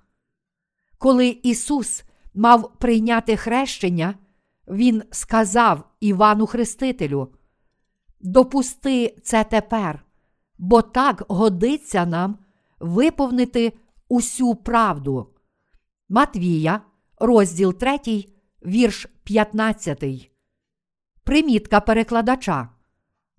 Коли 0.97 1.27
Ісус 1.43 2.03
мав 2.33 2.73
прийняти 2.77 3.37
хрещення, 3.37 4.15
Він 4.67 5.03
сказав 5.11 5.83
Івану 5.99 6.47
Хрестителю: 6.47 7.33
Допусти 8.21 9.17
це 9.23 9.43
тепер, 9.43 10.05
бо 10.57 10.81
так 10.81 11.23
годиться 11.27 12.05
нам 12.05 12.37
виповнити 12.79 13.73
усю 14.09 14.55
правду. 14.55 15.27
Матвія, 16.09 16.81
розділ 17.19 17.73
3, 17.73 17.99
вірш 18.65 19.07
15. 19.23 20.31
Примітка 21.23 21.79
перекладача. 21.79 22.69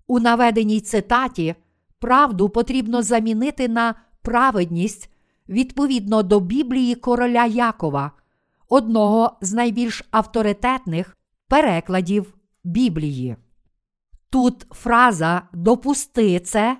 У 0.07 0.19
наведеній 0.19 0.81
цитаті 0.81 1.55
правду 2.01 2.49
потрібно 2.49 3.01
замінити 3.01 3.67
на 3.67 3.95
праведність 4.21 5.09
відповідно 5.49 6.23
до 6.23 6.39
Біблії 6.39 6.95
короля 6.95 7.45
Якова, 7.45 8.11
одного 8.69 9.37
з 9.41 9.53
найбільш 9.53 10.03
авторитетних 10.11 11.17
перекладів 11.47 12.33
Біблії. 12.63 13.35
Тут 14.29 14.67
фраза 14.71 15.41
допусти 15.53 16.39
це 16.39 16.77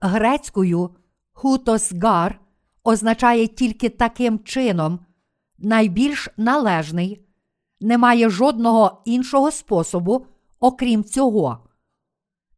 грецькою 0.00 0.90
хутосгар 1.32 2.40
означає 2.84 3.46
тільки 3.46 3.88
таким 3.88 4.38
чином, 4.38 4.98
найбільш 5.58 6.28
належний, 6.36 7.26
немає 7.80 8.30
жодного 8.30 9.02
іншого 9.04 9.50
способу, 9.50 10.26
окрім 10.60 11.04
цього. 11.04 11.69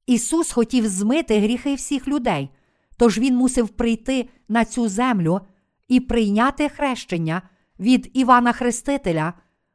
Ісус 0.07 0.53
хотів 0.53 0.89
змити 0.89 1.41
гріхи 1.41 1.75
всіх 1.75 2.09
людей, 2.09 2.51
тож 2.97 3.19
Він 3.19 3.37
мусив 3.37 3.69
прийти 3.69 4.29
на 4.49 4.65
цю 4.65 4.89
землю 4.89 5.41
і 5.89 6.01
прийняти 6.01 6.69
хрещення 6.69 7.43
від 7.81 8.11
Івана 8.15 8.53
Хрестителя, 8.53 9.33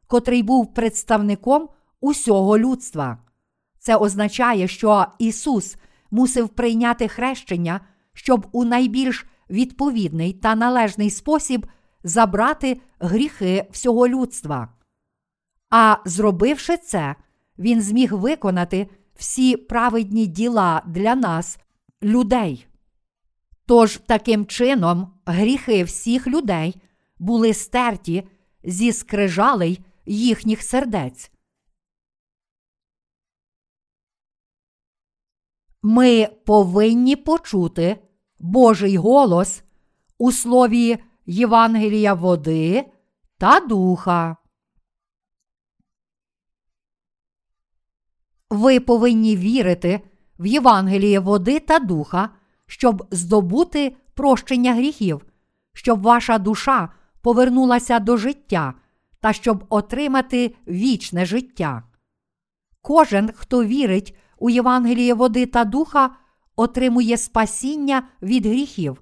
котрий 0.07 0.43
був 0.43 0.73
представником 0.73 1.69
усього 2.01 2.57
людства. 2.57 3.17
Це 3.79 3.95
означає, 3.95 4.67
що 4.67 5.05
Ісус 5.19 5.75
мусив 6.11 6.49
прийняти 6.49 7.07
хрещення, 7.07 7.81
щоб 8.13 8.47
у 8.51 8.65
найбільш 8.65 9.25
відповідний 9.49 10.33
та 10.33 10.55
належний 10.55 11.09
спосіб 11.09 11.67
забрати 12.03 12.81
гріхи 12.99 13.65
всього 13.71 14.07
людства. 14.07 14.69
А 15.69 15.97
зробивши 16.05 16.77
це, 16.77 17.15
Він 17.59 17.81
зміг 17.81 18.13
виконати 18.13 18.87
всі 19.17 19.57
праведні 19.57 20.27
діла 20.27 20.81
для 20.87 21.15
нас, 21.15 21.59
людей. 22.03 22.67
Тож 23.65 23.99
таким 24.07 24.45
чином 24.45 25.13
гріхи 25.25 25.83
всіх 25.83 26.27
людей 26.27 26.81
були 27.19 27.53
стерті 27.53 28.27
зі 28.63 28.93
скрижалей 28.93 29.79
їхніх 30.05 30.63
сердець. 30.63 31.31
Ми 35.81 36.29
повинні 36.45 37.15
почути 37.15 37.97
Божий 38.39 38.97
голос 38.97 39.63
у 40.17 40.31
слові 40.31 40.97
Євангелія 41.25 42.13
води 42.13 42.85
та 43.37 43.59
духа. 43.59 44.37
Ви 48.49 48.79
повинні 48.79 49.35
вірити 49.35 50.01
в 50.39 50.45
Євангеліє 50.45 51.19
води 51.19 51.59
та 51.59 51.79
духа, 51.79 52.29
щоб 52.67 53.07
здобути 53.11 53.95
прощення 54.13 54.73
гріхів, 54.73 55.25
щоб 55.73 56.01
ваша 56.01 56.37
душа 56.37 56.89
повернулася 57.21 57.99
до 57.99 58.17
життя 58.17 58.73
та 59.19 59.33
щоб 59.33 59.65
отримати 59.69 60.55
вічне 60.67 61.25
життя. 61.25 61.83
Кожен, 62.81 63.31
хто 63.35 63.63
вірить 63.63 64.15
у 64.37 64.49
Євангеліє 64.49 65.13
води 65.13 65.45
та 65.45 65.65
духа, 65.65 66.15
отримує 66.55 67.17
спасіння 67.17 68.03
від 68.21 68.45
гріхів. 68.45 69.01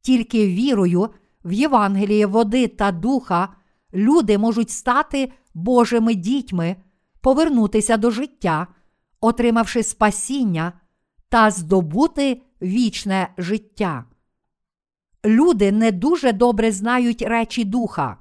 Тільки 0.00 0.46
вірою 0.46 1.10
в 1.44 1.52
Євангеліє 1.52 2.26
води 2.26 2.68
та 2.68 2.92
духа 2.92 3.48
люди 3.94 4.38
можуть 4.38 4.70
стати 4.70 5.32
Божими 5.54 6.14
дітьми, 6.14 6.76
повернутися 7.24 7.96
до 7.96 8.10
життя, 8.10 8.66
отримавши 9.20 9.82
спасіння 9.82 10.72
та 11.28 11.50
здобути 11.50 12.42
вічне 12.62 13.28
життя. 13.38 14.04
Люди 15.24 15.72
не 15.72 15.92
дуже 15.92 16.32
добре 16.32 16.72
знають 16.72 17.22
речі 17.22 17.64
духа. 17.64 18.16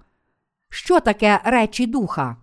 Що 0.70 1.00
таке 1.00 1.42
речі 1.46 1.86
духа? 1.86 2.38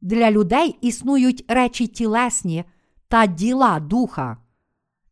Для 0.00 0.30
людей 0.30 0.78
існують 0.80 1.44
речі 1.48 1.86
тілесні 1.86 2.64
та 3.08 3.26
діла 3.26 3.80
духа. 3.80 4.36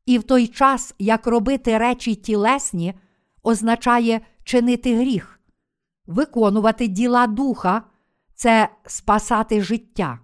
І 0.06 0.18
в 0.18 0.22
той 0.22 0.46
час, 0.46 0.94
як 0.98 1.26
робити 1.26 1.78
речі 1.78 2.14
тілесні, 2.14 2.94
означає 3.42 4.20
чинити 4.44 4.96
гріх, 4.96 5.40
виконувати 6.06 6.88
діла 6.88 7.26
духа 7.26 7.82
це 8.34 8.68
спасати 8.86 9.60
життя. 9.60 10.18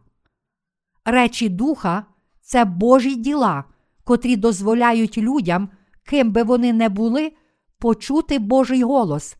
Речі 1.04 1.48
духа 1.48 2.04
це 2.40 2.64
Божі 2.64 3.16
діла, 3.16 3.64
котрі 4.04 4.36
дозволяють 4.36 5.18
людям, 5.18 5.68
ким 6.04 6.32
би 6.32 6.42
вони 6.42 6.72
не 6.72 6.88
були, 6.88 7.32
почути 7.78 8.38
Божий 8.38 8.82
голос 8.82 9.36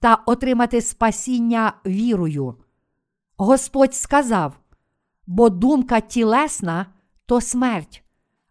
та 0.00 0.14
отримати 0.14 0.80
спасіння 0.80 1.72
вірою. 1.86 2.54
Господь 3.36 3.94
сказав: 3.94 4.60
бо 5.26 5.50
думка 5.50 6.00
тілесна 6.00 6.86
то 7.26 7.40
смерть, 7.40 8.04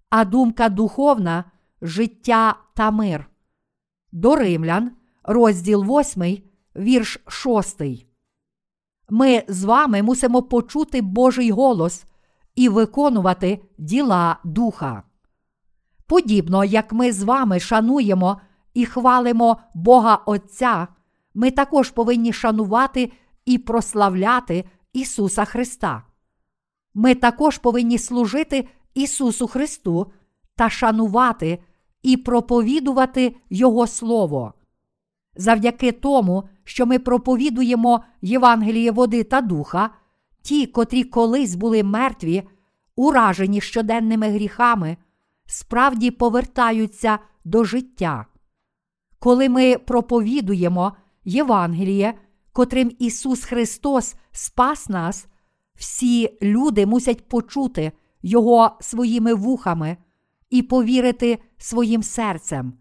а 0.09 0.25
думка 0.25 0.69
духовна 0.69 1.43
життя 1.81 2.55
та 2.75 2.91
мир. 2.91 3.29
До 4.11 4.35
Римлян, 4.35 4.91
розділ 5.23 5.83
8, 5.83 6.43
вірш 6.75 7.19
6. 7.27 7.81
Ми 9.09 9.43
з 9.47 9.63
вами 9.63 10.03
мусимо 10.03 10.43
почути 10.43 11.01
Божий 11.01 11.51
голос 11.51 12.05
і 12.55 12.69
виконувати 12.69 13.61
діла 13.77 14.39
духа. 14.43 15.03
Подібно 16.07 16.63
як 16.63 16.93
ми 16.93 17.11
з 17.11 17.23
вами 17.23 17.59
шануємо 17.59 18.41
і 18.73 18.85
хвалимо 18.85 19.57
Бога 19.73 20.15
Отця, 20.15 20.87
ми 21.33 21.51
також 21.51 21.89
повинні 21.89 22.33
шанувати 22.33 23.11
і 23.45 23.57
прославляти 23.57 24.65
Ісуса 24.93 25.45
Христа. 25.45 26.03
Ми 26.93 27.15
також 27.15 27.57
повинні 27.57 27.97
служити 27.97 28.67
Ісусу 28.93 29.47
Христу 29.47 30.11
та 30.55 30.69
шанувати 30.69 31.59
і 32.03 32.17
проповідувати 32.17 33.35
Його 33.49 33.87
Слово. 33.87 34.53
Завдяки 35.35 35.91
тому, 35.91 36.49
що 36.63 36.85
ми 36.85 36.99
проповідуємо 36.99 38.03
Євангеліє 38.21 38.91
води 38.91 39.23
та 39.23 39.41
духа, 39.41 39.89
ті, 40.43 40.65
котрі 40.67 41.03
колись 41.03 41.55
були 41.55 41.83
мертві, 41.83 42.43
уражені 42.95 43.61
щоденними 43.61 44.29
гріхами, 44.29 44.97
справді 45.45 46.11
повертаються 46.11 47.19
до 47.45 47.63
життя. 47.63 48.25
Коли 49.19 49.49
ми 49.49 49.77
проповідуємо 49.77 50.93
Євангеліє, 51.25 52.13
котрим 52.51 52.91
Ісус 52.99 53.43
Христос 53.43 54.15
спас 54.31 54.89
нас, 54.89 55.27
всі 55.75 56.37
люди 56.41 56.85
мусять 56.85 57.29
почути 57.29 57.91
Його 58.21 58.77
своїми 58.81 59.33
вухами 59.33 59.97
і 60.49 60.61
повірити 60.61 61.39
своїм 61.57 62.03
серцем. 62.03 62.73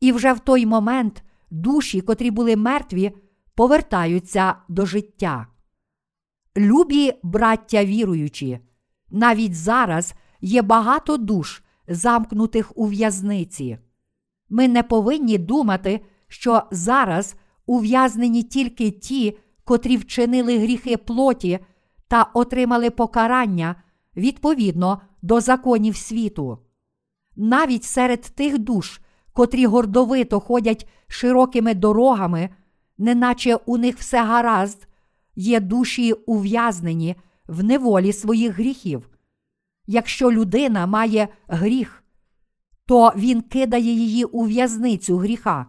І 0.00 0.12
вже 0.12 0.32
в 0.32 0.38
той 0.38 0.66
момент 0.66 1.22
душі, 1.50 2.00
котрі 2.00 2.30
були 2.30 2.56
мертві, 2.56 3.12
повертаються 3.54 4.54
до 4.68 4.86
життя. 4.86 5.49
Любі 6.56 7.12
браття 7.22 7.84
віруючі, 7.84 8.58
навіть 9.10 9.54
зараз 9.54 10.14
є 10.40 10.62
багато 10.62 11.16
душ, 11.16 11.62
замкнутих 11.88 12.78
у 12.78 12.86
в'язниці. 12.86 13.78
Ми 14.48 14.68
не 14.68 14.82
повинні 14.82 15.38
думати, 15.38 16.00
що 16.28 16.62
зараз 16.70 17.34
ув'язнені 17.66 18.42
тільки 18.42 18.90
ті, 18.90 19.38
котрі 19.64 19.96
вчинили 19.96 20.58
гріхи 20.58 20.96
плоті 20.96 21.58
та 22.08 22.22
отримали 22.22 22.90
покарання 22.90 23.76
відповідно 24.16 25.00
до 25.22 25.40
законів 25.40 25.96
світу. 25.96 26.58
Навіть 27.36 27.84
серед 27.84 28.20
тих 28.20 28.58
душ, 28.58 29.00
котрі 29.32 29.66
гордовито 29.66 30.40
ходять 30.40 30.88
широкими 31.06 31.74
дорогами, 31.74 32.50
неначе 32.98 33.56
у 33.56 33.76
них 33.76 33.98
все 33.98 34.24
гаразд, 34.24 34.88
є 35.36 35.60
душі 35.60 36.12
ув'язнені 36.12 37.16
в 37.46 37.64
неволі 37.64 38.12
своїх 38.12 38.54
гріхів. 38.54 39.08
Якщо 39.86 40.32
людина 40.32 40.86
має 40.86 41.28
гріх, 41.48 42.04
то 42.86 43.12
він 43.16 43.42
кидає 43.42 43.92
її 43.92 44.24
у 44.24 44.44
в'язницю 44.44 45.16
гріха 45.16 45.66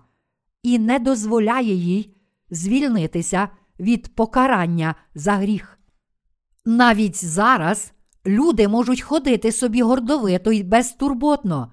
і 0.63 0.79
не 0.79 0.99
дозволяє 0.99 1.73
їй 1.73 2.15
звільнитися 2.49 3.49
від 3.79 4.15
покарання 4.15 4.95
за 5.15 5.33
гріх. 5.33 5.79
Навіть 6.65 7.25
зараз 7.25 7.93
люди 8.25 8.67
можуть 8.67 9.01
ходити 9.01 9.51
собі 9.51 9.81
гордовито 9.81 10.51
й 10.51 10.63
безтурботно, 10.63 11.71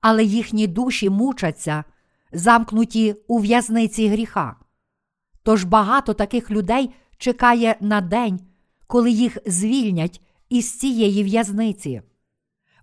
але 0.00 0.24
їхні 0.24 0.66
душі 0.66 1.10
мучаться, 1.10 1.84
замкнуті 2.32 3.14
у 3.28 3.38
в'язниці 3.38 4.08
гріха. 4.08 4.56
Тож 5.42 5.64
багато 5.64 6.14
таких 6.14 6.50
людей 6.50 6.94
чекає 7.20 7.76
на 7.80 8.00
день, 8.00 8.40
коли 8.86 9.10
їх 9.10 9.38
звільнять 9.46 10.20
із 10.48 10.78
цієї 10.78 11.22
в'язниці. 11.24 12.02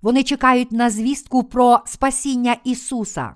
Вони 0.01 0.23
чекають 0.23 0.71
на 0.71 0.89
звістку 0.89 1.43
про 1.43 1.79
спасіння 1.85 2.57
Ісуса. 2.63 3.35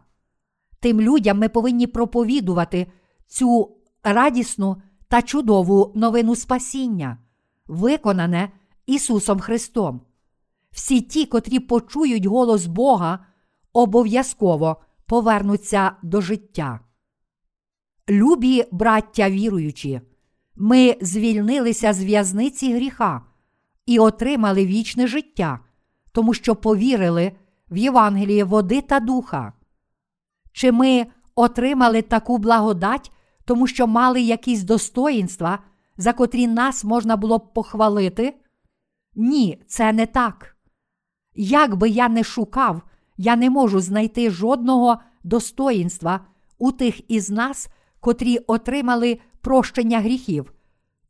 Тим 0.79 1.01
людям 1.01 1.39
ми 1.39 1.49
повинні 1.49 1.87
проповідувати 1.87 2.87
цю 3.27 3.77
радісну 4.03 4.81
та 5.07 5.21
чудову 5.21 5.91
новину 5.95 6.35
спасіння, 6.35 7.17
виконане 7.67 8.51
Ісусом 8.85 9.39
Христом. 9.39 10.01
Всі 10.71 11.01
ті, 11.01 11.25
котрі 11.25 11.59
почують 11.59 12.25
голос 12.25 12.65
Бога, 12.65 13.25
обов'язково 13.73 14.77
повернуться 15.05 15.91
до 16.03 16.21
життя. 16.21 16.79
Любі 18.09 18.65
браття 18.71 19.29
віруючі, 19.29 20.01
ми 20.55 20.97
звільнилися 21.01 21.93
з 21.93 22.03
в'язниці 22.03 22.73
гріха 22.73 23.21
і 23.85 23.99
отримали 23.99 24.65
вічне 24.65 25.07
життя, 25.07 25.59
тому 26.11 26.33
що 26.33 26.55
повірили 26.55 27.31
в 27.71 27.77
Євангеліє 27.77 28.43
води 28.43 28.81
та 28.81 28.99
духа. 28.99 29.53
Чи 30.51 30.71
ми 30.71 31.07
отримали 31.35 32.01
таку 32.01 32.37
благодать, 32.37 33.11
тому 33.45 33.67
що 33.67 33.87
мали 33.87 34.21
якісь 34.21 34.63
достоїнства, 34.63 35.59
за 35.97 36.13
котрі 36.13 36.47
нас 36.47 36.83
можна 36.83 37.17
було 37.17 37.37
б 37.37 37.53
похвалити? 37.53 38.33
Ні, 39.15 39.63
це 39.67 39.93
не 39.93 40.05
так. 40.05 40.55
Як 41.35 41.75
би 41.75 41.89
я 41.89 42.09
не 42.09 42.23
шукав, 42.23 42.81
я 43.17 43.35
не 43.35 43.49
можу 43.49 43.79
знайти 43.79 44.29
жодного 44.29 44.97
достоїнства 45.23 46.25
у 46.57 46.71
тих 46.71 47.11
із 47.11 47.29
нас, 47.29 47.69
котрі 47.99 48.37
отримали 48.37 49.19
прощення 49.41 49.99
гріхів, 49.99 50.53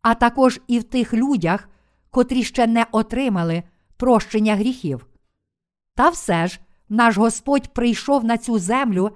а 0.01 0.13
також 0.13 0.61
і 0.67 0.79
в 0.79 0.83
тих 0.83 1.13
людях, 1.13 1.69
котрі 2.09 2.43
ще 2.43 2.67
не 2.67 2.85
отримали 2.91 3.63
прощення 3.97 4.55
гріхів. 4.55 5.07
Та 5.95 6.09
все 6.09 6.47
ж 6.47 6.59
наш 6.89 7.17
Господь 7.17 7.73
прийшов 7.73 8.23
на 8.23 8.37
цю 8.37 8.59
землю 8.59 9.11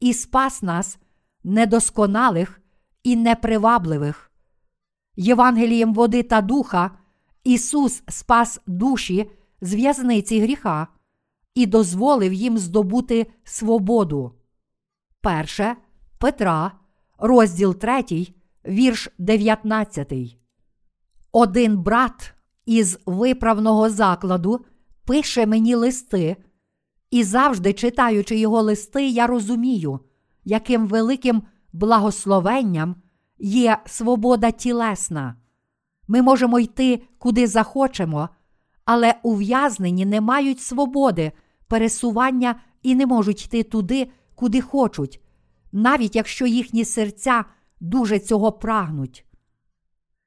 і 0.00 0.14
спас 0.14 0.62
нас, 0.62 0.98
недосконалих 1.44 2.60
і 3.02 3.16
непривабливих. 3.16 4.30
Євангелієм 5.16 5.94
води 5.94 6.22
та 6.22 6.40
духа 6.40 6.90
Ісус 7.44 8.02
спас 8.08 8.60
душі 8.66 9.30
з 9.60 9.74
в'язниці 9.74 10.40
гріха 10.40 10.88
і 11.54 11.66
дозволив 11.66 12.32
їм 12.32 12.58
здобути 12.58 13.26
свободу. 13.44 14.32
Перше 15.20 15.76
Петра, 16.18 16.72
розділ 17.18 17.74
3, 17.74 18.04
вірш 18.68 19.08
19. 19.18 20.12
Один 21.32 21.78
брат 21.78 22.34
із 22.66 22.98
виправного 23.06 23.90
закладу 23.90 24.64
пише 25.04 25.46
мені 25.46 25.74
листи, 25.74 26.36
і 27.10 27.22
завжди, 27.22 27.72
читаючи 27.72 28.38
його 28.38 28.62
листи, 28.62 29.08
я 29.08 29.26
розумію, 29.26 30.00
яким 30.44 30.86
великим 30.86 31.42
благословенням 31.72 32.96
є 33.38 33.78
свобода 33.86 34.50
тілесна. 34.50 35.36
Ми 36.08 36.22
можемо 36.22 36.60
йти 36.60 37.02
куди 37.18 37.46
захочемо, 37.46 38.28
але 38.84 39.14
ув'язнені 39.22 40.06
не 40.06 40.20
мають 40.20 40.60
свободи, 40.60 41.32
пересування 41.68 42.60
і 42.82 42.94
не 42.94 43.06
можуть 43.06 43.44
йти 43.44 43.62
туди, 43.62 44.10
куди 44.34 44.60
хочуть, 44.60 45.20
навіть 45.72 46.16
якщо 46.16 46.46
їхні 46.46 46.84
серця 46.84 47.44
дуже 47.84 48.18
цього 48.18 48.52
прагнуть. 48.52 49.24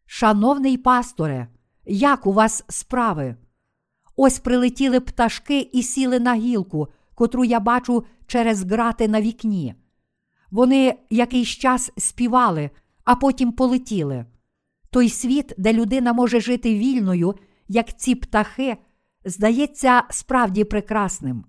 Шановний 0.06 0.78
пасторе, 0.78 1.48
як 1.86 2.28
у 2.28 2.34
вас 2.34 2.64
справи? 2.70 3.36
Ось 4.16 4.40
прилетіли 4.40 5.00
пташки 5.00 5.60
і 5.60 5.84
сіли 5.84 6.20
на 6.20 6.36
гілку, 6.36 6.88
котру 7.16 7.46
я 7.46 7.60
бачу 7.60 8.06
через 8.28 8.64
грати 8.64 9.08
на 9.08 9.22
вікні. 9.22 9.76
Вони 10.52 10.96
якийсь 11.10 11.48
час 11.48 11.92
співали, 11.98 12.70
а 13.04 13.16
потім 13.16 13.52
полетіли. 13.52 14.26
Той 14.90 15.10
світ, 15.10 15.54
де 15.58 15.74
людина 15.74 16.14
може 16.14 16.40
жити 16.40 16.74
вільною, 16.74 17.36
як 17.68 17.98
ці 17.98 18.16
птахи, 18.16 18.78
здається 19.26 20.04
справді 20.10 20.64
прекрасним. 20.64 21.46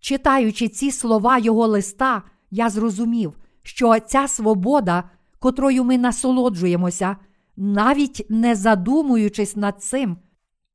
Читаючи 0.00 0.68
ці 0.68 0.90
слова 0.90 1.38
його 1.38 1.66
листа, 1.66 2.22
я 2.50 2.70
зрозумів, 2.70 3.38
що 3.66 4.00
ця 4.00 4.28
свобода, 4.28 5.04
котрою 5.38 5.84
ми 5.84 5.98
насолоджуємося, 5.98 7.16
навіть 7.56 8.26
не 8.28 8.54
задумуючись 8.54 9.56
над 9.56 9.82
цим, 9.82 10.16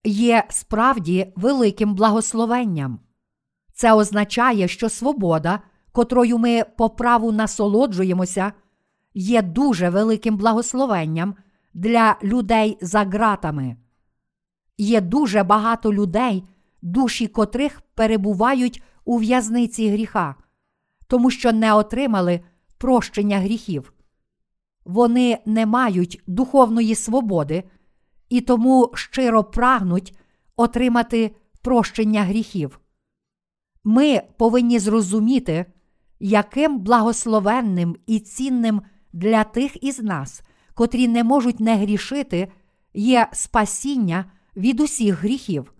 є 0.03 0.43
справді 0.49 1.33
великим 1.35 1.95
благословенням. 1.95 2.99
Це 3.73 3.93
означає, 3.93 4.67
що 4.67 4.89
свобода, 4.89 5.59
котрою 5.91 6.37
ми 6.37 6.63
по 6.77 6.89
праву 6.89 7.31
насолоджуємося, 7.31 8.53
є 9.13 9.41
дуже 9.41 9.89
великим 9.89 10.37
благословенням 10.37 11.35
для 11.73 12.15
людей 12.23 12.77
за 12.81 13.03
ґратами. 13.03 13.77
Є 14.77 15.01
дуже 15.01 15.43
багато 15.43 15.93
людей, 15.93 16.43
душі 16.81 17.27
котрих 17.27 17.81
перебувають 17.95 18.83
у 19.05 19.17
в'язниці 19.17 19.89
гріха, 19.89 20.35
тому 21.07 21.31
що 21.31 21.51
не 21.51 21.73
отримали 21.73 22.41
прощення 22.81 23.39
гріхів. 23.39 23.93
Вони 24.85 25.37
не 25.45 25.65
мають 25.65 26.21
духовної 26.27 26.95
свободи 26.95 27.63
і 28.29 28.41
тому 28.41 28.91
щиро 28.93 29.43
прагнуть 29.43 30.17
отримати 30.55 31.35
прощення 31.61 32.23
гріхів. 32.23 32.79
Ми 33.83 34.21
повинні 34.37 34.79
зрозуміти, 34.79 35.65
яким 36.19 36.79
благословенним 36.79 37.95
і 38.05 38.19
цінним 38.19 38.81
для 39.13 39.43
тих 39.43 39.83
із 39.83 39.99
нас, 39.99 40.41
котрі 40.73 41.07
не 41.07 41.23
можуть 41.23 41.59
не 41.59 41.75
грішити, 41.75 42.51
є 42.93 43.27
спасіння 43.33 44.31
від 44.55 44.79
усіх 44.79 45.19
гріхів. 45.19 45.73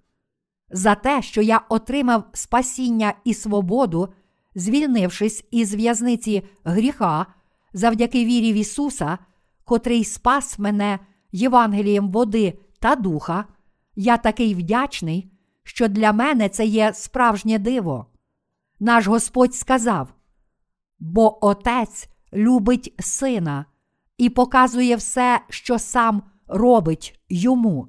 За 0.71 0.95
те, 0.95 1.21
що 1.21 1.41
я 1.41 1.61
отримав 1.69 2.23
спасіння 2.33 3.13
і 3.23 3.33
свободу, 3.33 4.09
звільнившись 4.55 5.45
із 5.51 5.75
в'язниці 5.75 6.43
гріха, 6.63 7.25
завдяки 7.73 8.25
вірі 8.25 8.53
в 8.53 8.55
Ісуса, 8.55 9.17
котрий 9.65 10.03
спас 10.03 10.59
мене 10.59 10.99
Євангелієм 11.31 12.11
води 12.11 12.59
та 12.79 12.95
духа, 12.95 13.45
я 13.95 14.17
такий 14.17 14.55
вдячний, 14.55 15.31
що 15.63 15.87
для 15.87 16.13
мене 16.13 16.49
це 16.49 16.65
є 16.65 16.93
справжнє 16.93 17.59
диво. 17.59 18.05
Наш 18.79 19.07
Господь 19.07 19.55
сказав: 19.55 20.13
бо 20.99 21.45
Отець 21.45 22.09
любить 22.33 22.95
сина 22.99 23.65
і 24.17 24.29
показує 24.29 24.95
все, 24.95 25.41
що 25.49 25.79
сам 25.79 26.23
робить 26.47 27.19
йому, 27.29 27.87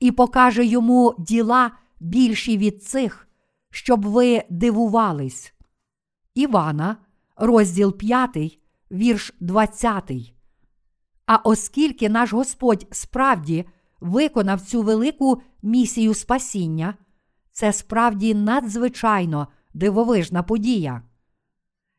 і 0.00 0.12
покаже 0.12 0.64
йому 0.64 1.14
діла 1.18 1.70
більші 2.00 2.58
від 2.58 2.84
цих, 2.84 3.28
щоб 3.70 4.06
ви 4.06 4.42
дивувались. 4.50 5.54
Івана, 6.34 6.96
розділ 7.36 7.96
5, 7.98 8.58
вірш 8.90 9.34
20. 9.40 10.12
А 11.26 11.36
оскільки 11.36 12.08
наш 12.08 12.32
Господь 12.32 12.86
справді 12.90 13.64
виконав 14.00 14.60
цю 14.60 14.82
велику 14.82 15.42
місію 15.62 16.14
спасіння, 16.14 16.94
це 17.52 17.72
справді 17.72 18.34
надзвичайно 18.34 19.48
дивовижна 19.74 20.42
подія. 20.42 21.02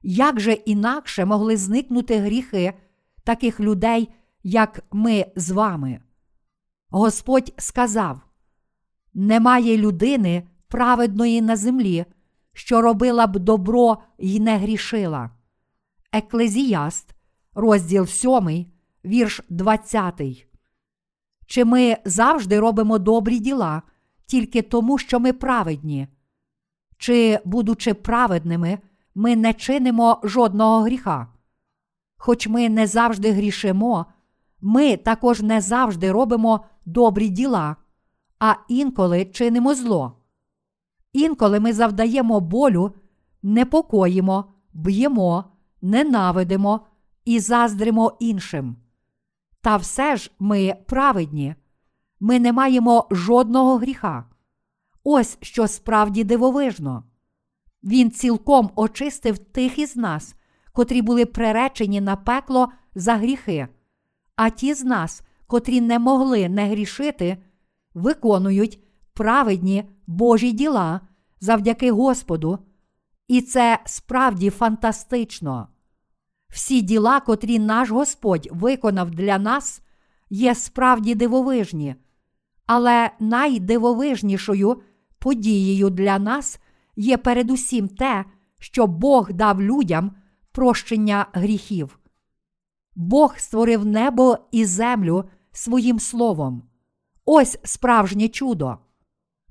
Як 0.01 0.39
же 0.39 0.53
інакше 0.53 1.25
могли 1.25 1.57
зникнути 1.57 2.17
гріхи 2.17 2.73
таких 3.23 3.59
людей, 3.59 4.09
як 4.43 4.84
ми 4.91 5.25
з 5.36 5.51
вами? 5.51 6.01
Господь 6.89 7.53
сказав: 7.57 8.21
немає 9.13 9.77
людини 9.77 10.47
праведної 10.67 11.41
на 11.41 11.55
землі, 11.55 12.05
що 12.54 12.82
робила 12.82 13.28
б 13.28 13.39
добро 13.39 13.97
й 14.18 14.39
не 14.39 14.58
грішила. 14.58 15.30
Еклезіаст, 16.12 17.16
розділ 17.54 18.06
7, 18.06 18.66
вірш 19.06 19.41
20. 19.49 20.22
Чи 21.45 21.66
ми 21.66 21.97
завжди 22.06 22.60
робимо 22.60 22.99
добрі 22.99 23.39
діла 23.39 23.82
тільки 24.26 24.62
тому, 24.62 24.97
що 24.97 25.20
ми 25.20 25.34
праведні? 25.34 26.08
Чи, 26.97 27.39
будучи 27.45 27.93
праведними, 27.93 28.80
ми 29.16 29.36
не 29.36 29.54
чинимо 29.54 30.22
жодного 30.24 30.82
гріха? 30.82 31.28
Хоч 32.18 32.47
ми 32.47 32.70
не 32.70 32.88
завжди 32.88 33.32
грішимо, 33.32 34.06
ми 34.62 34.97
також 34.97 35.41
не 35.41 35.62
завжди 35.62 36.12
робимо 36.12 36.66
добрі 36.86 37.30
діла, 37.30 37.76
а 38.39 38.56
інколи 38.68 39.26
чинимо 39.26 39.76
зло. 39.76 40.22
Інколи 41.14 41.59
ми 41.59 41.74
завдаємо 41.74 42.39
болю, 42.39 42.93
непокоїмо, 43.43 44.45
б'ємо, 44.74 45.43
ненавидимо 45.82 46.86
і 47.26 47.39
заздримо 47.39 48.18
іншим. 48.20 48.76
Та 49.61 49.78
все 49.78 50.16
ж 50.16 50.32
ми 50.39 50.76
праведні, 50.86 51.55
ми 52.20 52.39
не 52.39 52.53
маємо 52.53 53.07
жодного 53.11 53.78
гріха. 53.78 54.26
Ось 55.03 55.38
що 55.41 55.68
справді 55.68 56.24
дивовижно. 56.24 57.03
Він 57.84 58.11
цілком 58.11 58.70
очистив 58.76 59.38
тих 59.38 59.80
із 59.80 59.95
нас, 59.95 60.36
котрі 60.74 61.01
були 61.01 61.26
приречені 61.26 62.01
на 62.01 62.16
пекло 62.16 62.70
за 62.95 63.16
гріхи, 63.16 63.68
а 64.36 64.49
ті 64.49 64.74
з 64.74 64.84
нас, 64.84 65.22
котрі 65.47 65.82
не 65.82 65.99
могли 65.99 66.49
не 66.49 66.68
грішити, 66.68 67.38
виконують 67.93 68.82
праведні 69.14 69.89
Божі 70.07 70.51
діла 70.51 71.01
завдяки 71.39 71.91
Господу, 71.91 72.59
і 73.28 73.41
це 73.41 73.80
справді 73.86 74.49
фантастично. 74.49 75.68
Всі 76.49 76.82
діла, 76.82 77.20
котрі 77.20 77.59
наш 77.59 77.89
Господь 77.89 78.47
виконав 78.51 79.11
для 79.11 79.38
нас, 79.38 79.82
є 80.30 80.55
справді 80.55 81.16
дивовижні, 81.16 81.95
але 82.66 83.11
найдивовижнішою 83.20 84.82
подією 85.20 85.89
для 85.89 86.20
нас 86.20 86.59
є 86.95 87.18
передусім 87.18 87.88
те, 87.88 88.26
що 88.59 88.88
Бог 88.88 89.34
дав 89.34 89.61
людям 89.61 90.11
прощення 90.51 91.26
гріхів. 91.34 91.99
Бог 92.95 93.38
створив 93.38 93.86
небо 93.86 94.38
і 94.51 94.66
землю 94.66 95.30
своїм 95.51 95.99
словом. 95.99 96.64
Ось 97.26 97.59
справжнє 97.64 98.28
чудо. 98.28 98.78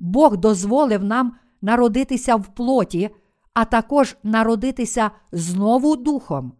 Бог 0.03 0.37
дозволив 0.37 1.05
нам 1.05 1.37
народитися 1.61 2.37
в 2.37 2.55
плоті, 2.55 3.11
а 3.55 3.65
також 3.65 4.17
народитися 4.23 5.11
знову 5.33 5.97
духом. 5.97 6.53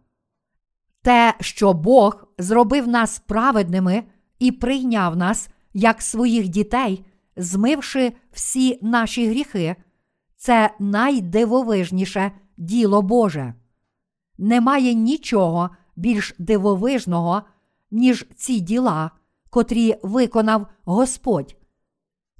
Те, 1.01 1.33
що 1.39 1.73
Бог 1.73 2.27
зробив 2.37 2.87
нас 2.87 3.19
праведними 3.19 4.03
і 4.39 4.51
прийняв 4.51 5.15
нас 5.15 5.49
як 5.73 6.01
своїх 6.01 6.47
дітей, 6.47 7.05
змивши 7.37 8.13
всі 8.31 8.79
наші 8.81 9.27
гріхи, 9.27 9.75
це 10.35 10.69
найдивовижніше 10.79 12.31
діло 12.57 13.01
Боже. 13.01 13.53
Немає 14.37 14.93
нічого 14.93 15.69
більш 15.95 16.35
дивовижного, 16.39 17.41
ніж 17.91 18.25
ці 18.35 18.59
діла, 18.59 19.11
котрі 19.49 19.95
виконав 20.03 20.67
Господь. 20.85 21.55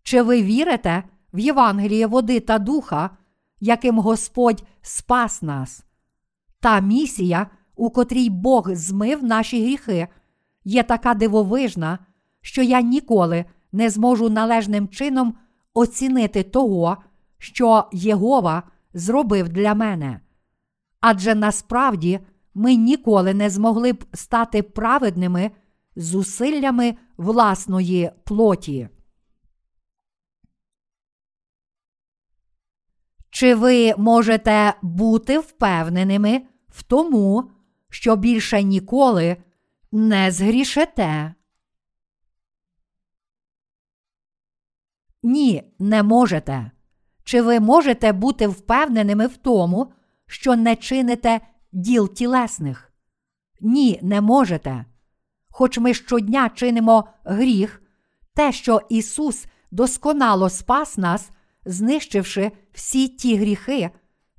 Чи 0.04 0.22
ви 0.22 0.43
вірите 0.43 1.04
в 1.34 1.39
Євангеліє 1.39 2.08
води 2.08 2.39
та 2.39 2.60
духа, 2.60 3.10
яким 3.60 3.99
Господь 3.99 4.64
спас 4.82 5.41
нас? 5.41 5.86
Та 6.60 6.80
місія, 6.80 7.47
у 7.76 7.89
котрій 7.89 8.30
Бог 8.30 8.74
змив 8.74 9.24
наші 9.24 9.64
гріхи, 9.64 10.08
є 10.64 10.84
така 10.84 11.14
дивовижна, 11.14 11.99
що 12.41 12.62
я 12.62 12.82
ніколи 12.82 13.45
не 13.72 13.89
зможу 13.89 14.30
належним 14.30 14.88
чином 14.88 15.34
оцінити 15.74 16.43
того, 16.43 16.97
що 17.38 17.89
Єгова 17.91 18.64
зробив 18.93 19.49
для 19.49 19.74
мене. 19.74 20.20
Адже 21.01 21.36
насправді 21.36 22.20
ми 22.54 22.76
ніколи 22.76 23.34
не 23.34 23.49
змогли 23.49 23.93
б 23.93 24.06
стати 24.14 24.64
праведними 24.64 25.51
зусиллями 25.95 26.95
власної 27.18 28.12
плоті. 28.24 28.89
Чи 33.34 33.55
ви 33.55 33.93
можете 33.97 34.73
бути 34.81 35.39
впевненими 35.39 36.41
в 36.69 36.84
тому, 36.84 37.51
що 37.89 38.15
більше 38.15 38.63
ніколи 38.63 39.38
не 39.91 40.31
згрішете? 40.31 41.34
Ні, 45.23 45.63
не 45.79 46.03
можете. 46.03 46.71
Чи 47.23 47.41
ви 47.41 47.59
можете 47.59 48.11
бути 48.11 48.47
впевненими 48.47 49.27
в 49.27 49.38
тому, 49.38 49.93
що 50.27 50.55
не 50.55 50.75
чините 50.75 51.41
діл 51.71 52.13
тілесних? 52.13 52.93
Ні, 53.61 53.99
не 54.01 54.21
можете. 54.21 54.86
Хоч 55.49 55.77
ми 55.77 55.93
щодня 55.93 56.49
чинимо 56.49 57.07
гріх, 57.23 57.81
те, 58.34 58.51
що 58.51 58.81
Ісус 58.89 59.45
досконало 59.71 60.49
спас 60.49 60.97
нас, 60.97 61.31
знищивши 61.66 62.51
всі 62.72 63.07
ті 63.07 63.36
гріхи, 63.36 63.89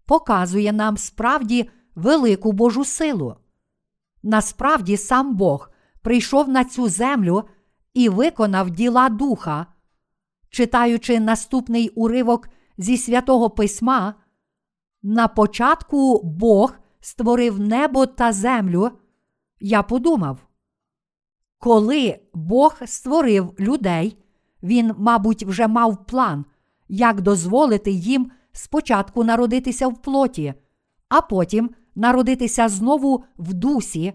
показує 0.07 0.72
нам 0.72 0.97
справді 0.97 1.70
велику 1.95 2.53
Божу 2.53 2.85
силу. 2.85 3.37
Насправді 4.22 4.97
сам 4.97 5.37
Бог 5.37 5.70
прийшов 6.03 6.49
на 6.49 6.64
цю 6.64 6.89
землю 6.89 7.45
і 7.95 8.09
виконав 8.09 8.70
діла 8.70 9.09
духа. 9.09 9.66
Читаючи 10.51 11.20
наступний 11.20 11.89
уривок 11.89 12.49
зі 12.79 12.97
святого 12.97 13.51
письма, 13.51 14.14
на 15.03 15.29
початку 15.29 16.20
Бог 16.22 16.75
створив 17.01 17.61
небо 17.61 18.07
та 18.07 18.33
землю, 18.33 18.91
я 19.61 19.83
подумав, 19.83 20.39
коли 21.59 22.20
Бог 22.35 22.77
створив 22.87 23.55
людей, 23.59 24.18
він, 24.62 24.95
мабуть, 24.99 25.43
вже 25.43 25.68
мав 25.68 26.07
план, 26.07 26.45
як 26.95 27.20
дозволити 27.20 27.90
їм 27.90 28.30
спочатку 28.53 29.24
народитися 29.24 29.88
в 29.88 30.03
плоті, 30.03 30.55
а 31.09 31.20
потім 31.20 31.70
народитися 31.95 32.68
знову 32.68 33.24
в 33.38 33.55
дусі, 33.55 34.12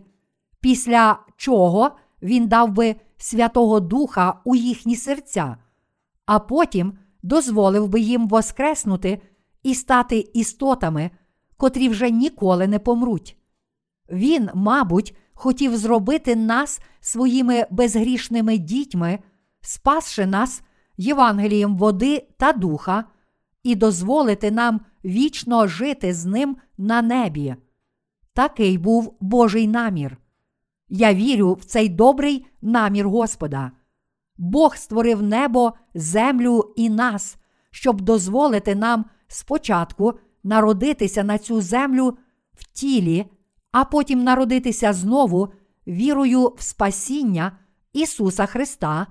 після 0.60 1.20
чого 1.38 1.92
він 2.22 2.48
дав 2.48 2.72
би 2.72 2.96
Святого 3.18 3.80
Духа 3.80 4.42
у 4.46 4.56
їхні 4.56 4.96
серця, 4.96 5.58
а 6.26 6.40
потім 6.40 6.94
дозволив 7.24 7.88
би 7.88 8.00
їм 8.00 8.28
воскреснути 8.28 9.22
і 9.64 9.76
стати 9.76 10.20
істотами, 10.34 11.12
котрі 11.58 11.90
вже 11.90 12.10
ніколи 12.10 12.68
не 12.68 12.80
помруть. 12.80 13.38
Він, 14.12 14.50
мабуть, 14.54 15.16
хотів 15.34 15.78
зробити 15.78 16.36
нас 16.36 16.80
своїми 17.00 17.66
безгрішними 17.70 18.58
дітьми, 18.58 19.20
спасши 19.62 20.26
нас 20.26 20.62
Євангелієм 21.00 21.78
води 21.78 22.28
та 22.38 22.54
духа, 22.54 23.04
і 23.64 23.76
дозволити 23.76 24.52
нам 24.52 24.82
вічно 25.06 25.68
жити 25.68 26.14
з 26.14 26.26
ним 26.26 26.58
на 26.78 27.02
небі. 27.02 27.56
Такий 28.34 28.78
був 28.78 29.18
Божий 29.20 29.68
намір. 29.68 30.18
Я 30.90 31.14
вірю 31.14 31.54
в 31.54 31.64
цей 31.64 31.90
добрий 31.90 32.46
намір 32.62 33.10
Господа. 33.10 33.72
Бог 34.38 34.76
створив 34.76 35.22
небо, 35.22 35.74
землю 35.94 36.74
і 36.76 36.90
нас, 36.90 37.38
щоб 37.72 38.02
дозволити 38.02 38.76
нам 38.76 39.06
спочатку 39.28 40.14
народитися 40.44 41.24
на 41.24 41.38
цю 41.38 41.62
землю 41.62 42.18
в 42.54 42.64
тілі, 42.64 43.26
а 43.72 43.86
потім 43.86 44.24
народитися 44.24 44.94
знову 44.94 45.54
вірою 45.88 46.54
в 46.58 46.62
спасіння 46.62 47.52
Ісуса 47.94 48.46
Христа, 48.46 49.08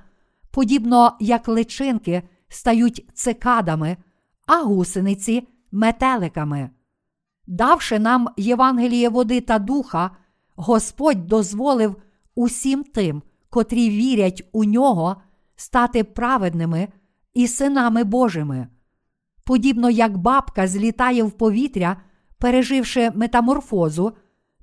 подібно 0.51 1.16
як 1.20 1.49
личинки 1.49 2.22
стають 2.49 3.09
цикадами, 3.14 3.96
а 4.46 4.62
гусениці 4.62 5.49
метеликами. 5.72 6.70
Давши 7.46 7.99
нам 7.99 8.28
Євангеліє 8.36 9.09
води 9.09 9.40
та 9.40 9.59
духа, 9.59 10.11
Господь 10.57 11.26
дозволив 11.26 11.96
усім 12.34 12.84
тим, 12.84 13.22
котрі 13.51 13.90
вірять 13.90 14.49
у 14.53 14.64
нього, 14.64 15.16
стати 15.57 16.05
праведними 16.05 16.88
і 17.34 17.49
синами 17.49 18.05
Божими. 18.05 18.68
Подібно 19.44 19.90
як 19.90 20.16
бабка 20.16 20.66
злітає 20.66 21.22
в 21.22 21.30
повітря, 21.30 21.96
переживши 22.38 23.11
метаморфозу, 23.14 24.12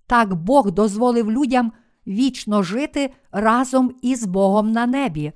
так 0.08 0.36
Бог 0.36 0.72
дозволив 0.72 1.32
людям 1.32 1.72
вічно 2.08 2.64
жити 2.64 3.14
разом 3.32 3.96
із 4.02 4.26
Богом 4.26 4.72
на 4.72 4.86
небі, 4.86 5.34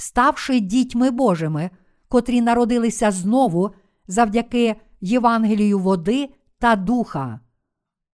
ставши 0.00 0.60
дітьми 0.60 1.10
Божими, 1.10 1.70
котрі 2.08 2.40
народилися 2.40 3.10
знову 3.10 3.70
завдяки 4.08 4.76
Євангелію 5.00 5.78
води 5.78 6.28
та 6.58 6.76
духа. 6.76 7.40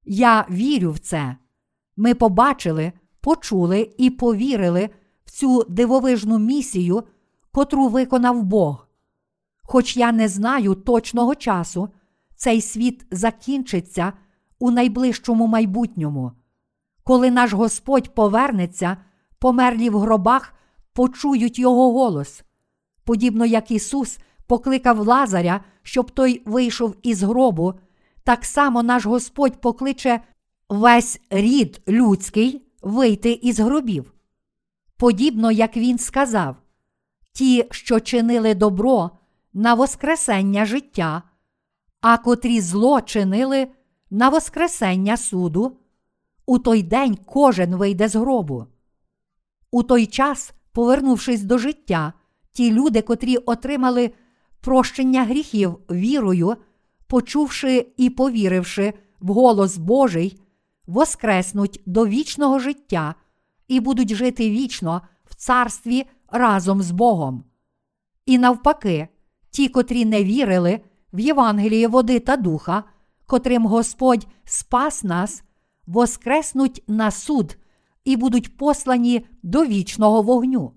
Я 0.04 0.46
вірю 0.50 0.90
в 0.90 0.98
це. 0.98 1.36
Ми 1.96 2.14
побачили, 2.14 2.92
почули 3.20 3.90
і 3.98 4.10
повірили 4.10 4.90
в 5.24 5.30
цю 5.30 5.64
дивовижну 5.68 6.38
місію, 6.38 7.02
котру 7.52 7.88
виконав 7.88 8.42
Бог. 8.42 8.88
Хоч 9.62 9.96
я 9.96 10.12
не 10.12 10.28
знаю 10.28 10.74
точного 10.74 11.34
часу, 11.34 11.88
цей 12.36 12.60
світ 12.60 13.06
закінчиться 13.10 14.12
у 14.58 14.70
найближчому 14.70 15.46
майбутньому. 15.46 16.32
Коли 17.04 17.30
наш 17.30 17.52
Господь 17.52 18.14
повернеться, 18.14 18.96
померлі 19.38 19.90
в 19.90 19.98
гробах 19.98 20.55
почують 20.96 21.58
Його 21.58 21.92
голос, 21.92 22.42
подібно 23.04 23.46
як 23.46 23.70
Ісус 23.70 24.18
покликав 24.46 24.98
Лазаря, 24.98 25.60
щоб 25.82 26.10
той 26.10 26.42
вийшов 26.46 26.96
із 27.02 27.22
гробу, 27.22 27.74
так 28.24 28.44
само 28.44 28.82
наш 28.82 29.06
Господь 29.06 29.60
покличе 29.60 30.20
весь 30.68 31.20
рід 31.30 31.80
людський 31.88 32.62
вийти 32.82 33.32
із 33.32 33.60
гробів. 33.60 34.12
Подібно 34.96 35.52
як 35.52 35.76
він 35.76 35.98
сказав, 35.98 36.56
ті, 37.32 37.66
що 37.70 38.00
чинили 38.00 38.54
добро 38.54 39.10
на 39.52 39.74
Воскресення 39.74 40.64
життя, 40.64 41.22
а 42.00 42.18
котрі 42.18 42.60
зло 42.60 43.00
чинили 43.00 43.68
на 44.10 44.28
Воскресення 44.28 45.16
суду, 45.16 45.76
у 46.46 46.58
той 46.58 46.82
день 46.82 47.18
кожен 47.26 47.76
вийде 47.76 48.08
з 48.08 48.16
гробу. 48.16 48.66
У 49.70 49.82
той 49.82 50.06
час, 50.06 50.52
повернувшись 50.76 51.42
до 51.42 51.58
життя, 51.58 52.12
ті 52.52 52.72
люди, 52.72 53.02
котрі 53.02 53.36
отримали 53.36 54.10
прощення 54.60 55.24
гріхів 55.24 55.78
вірою, 55.90 56.56
почувши 57.06 57.86
і 57.96 58.10
повіривши 58.10 58.92
в 59.20 59.32
голос 59.32 59.78
Божий, 59.78 60.40
воскреснуть 60.86 61.82
до 61.86 62.06
вічного 62.06 62.58
життя 62.58 63.14
і 63.68 63.80
будуть 63.80 64.14
жити 64.14 64.50
вічно 64.50 65.02
в 65.24 65.34
царстві 65.34 66.06
разом 66.28 66.82
з 66.82 66.90
Богом. 66.90 67.44
І 68.26 68.38
навпаки, 68.38 69.08
ті, 69.50 69.68
котрі 69.68 70.04
не 70.04 70.24
вірили 70.24 70.80
в 71.12 71.20
Євангеліє 71.20 71.88
води 71.88 72.20
та 72.20 72.36
духа, 72.36 72.84
котрим 73.26 73.66
Господь 73.66 74.26
спас 74.44 75.04
нас, 75.04 75.42
воскреснуть 75.86 76.84
на 76.86 77.10
суд 77.10 77.56
і 78.06 78.16
будуть 78.16 78.56
послані 78.56 79.26
до 79.42 79.66
вічного 79.66 80.22
вогню. 80.22 80.72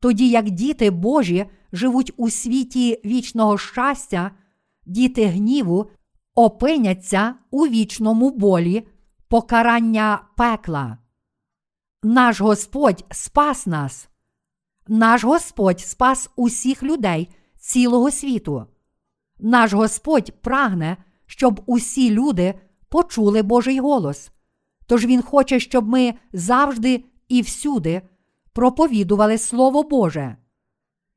Тоді 0.00 0.30
як 0.30 0.50
діти 0.50 0.90
Божі 0.90 1.46
живуть 1.72 2.12
у 2.16 2.30
світі 2.30 3.00
вічного 3.04 3.58
щастя, 3.58 4.30
діти 4.86 5.26
гніву 5.26 5.90
опиняться 6.34 7.34
у 7.50 7.66
вічному 7.66 8.30
болі 8.30 8.86
покарання 9.28 10.24
пекла. 10.36 10.98
Наш 12.02 12.40
Господь 12.40 13.04
спас 13.10 13.66
нас. 13.66 14.08
Наш 14.88 15.24
Господь 15.24 15.80
спас 15.80 16.30
усіх 16.36 16.82
людей 16.82 17.28
цілого 17.58 18.10
світу. 18.10 18.66
Наш 19.38 19.72
Господь 19.72 20.42
прагне, 20.42 20.96
щоб 21.26 21.60
усі 21.66 22.10
люди 22.10 22.54
почули 22.88 23.42
Божий 23.42 23.80
голос. 23.80 24.30
Тож 24.90 25.06
Він 25.06 25.22
хоче, 25.22 25.60
щоб 25.60 25.88
ми 25.88 26.14
завжди 26.32 27.04
і 27.28 27.42
всюди 27.42 28.02
проповідували 28.52 29.38
Слово 29.38 29.82
Боже. 29.82 30.36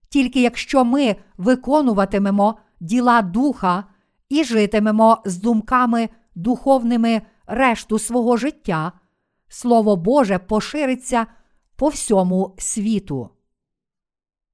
Тільки 0.10 0.42
якщо 0.42 0.86
ми 0.86 1.16
виконуватимемо 1.38 2.58
діла 2.80 3.22
духа 3.22 3.84
і 4.30 4.44
житимемо 4.44 5.22
з 5.26 5.38
думками 5.38 6.10
духовними 6.36 7.22
решту 7.48 8.00
свого 8.00 8.38
життя, 8.38 8.92
Слово 9.48 9.96
Боже 9.96 10.40
пошириться 10.40 11.28
по 11.76 11.88
всьому 11.88 12.56
світу. 12.58 13.30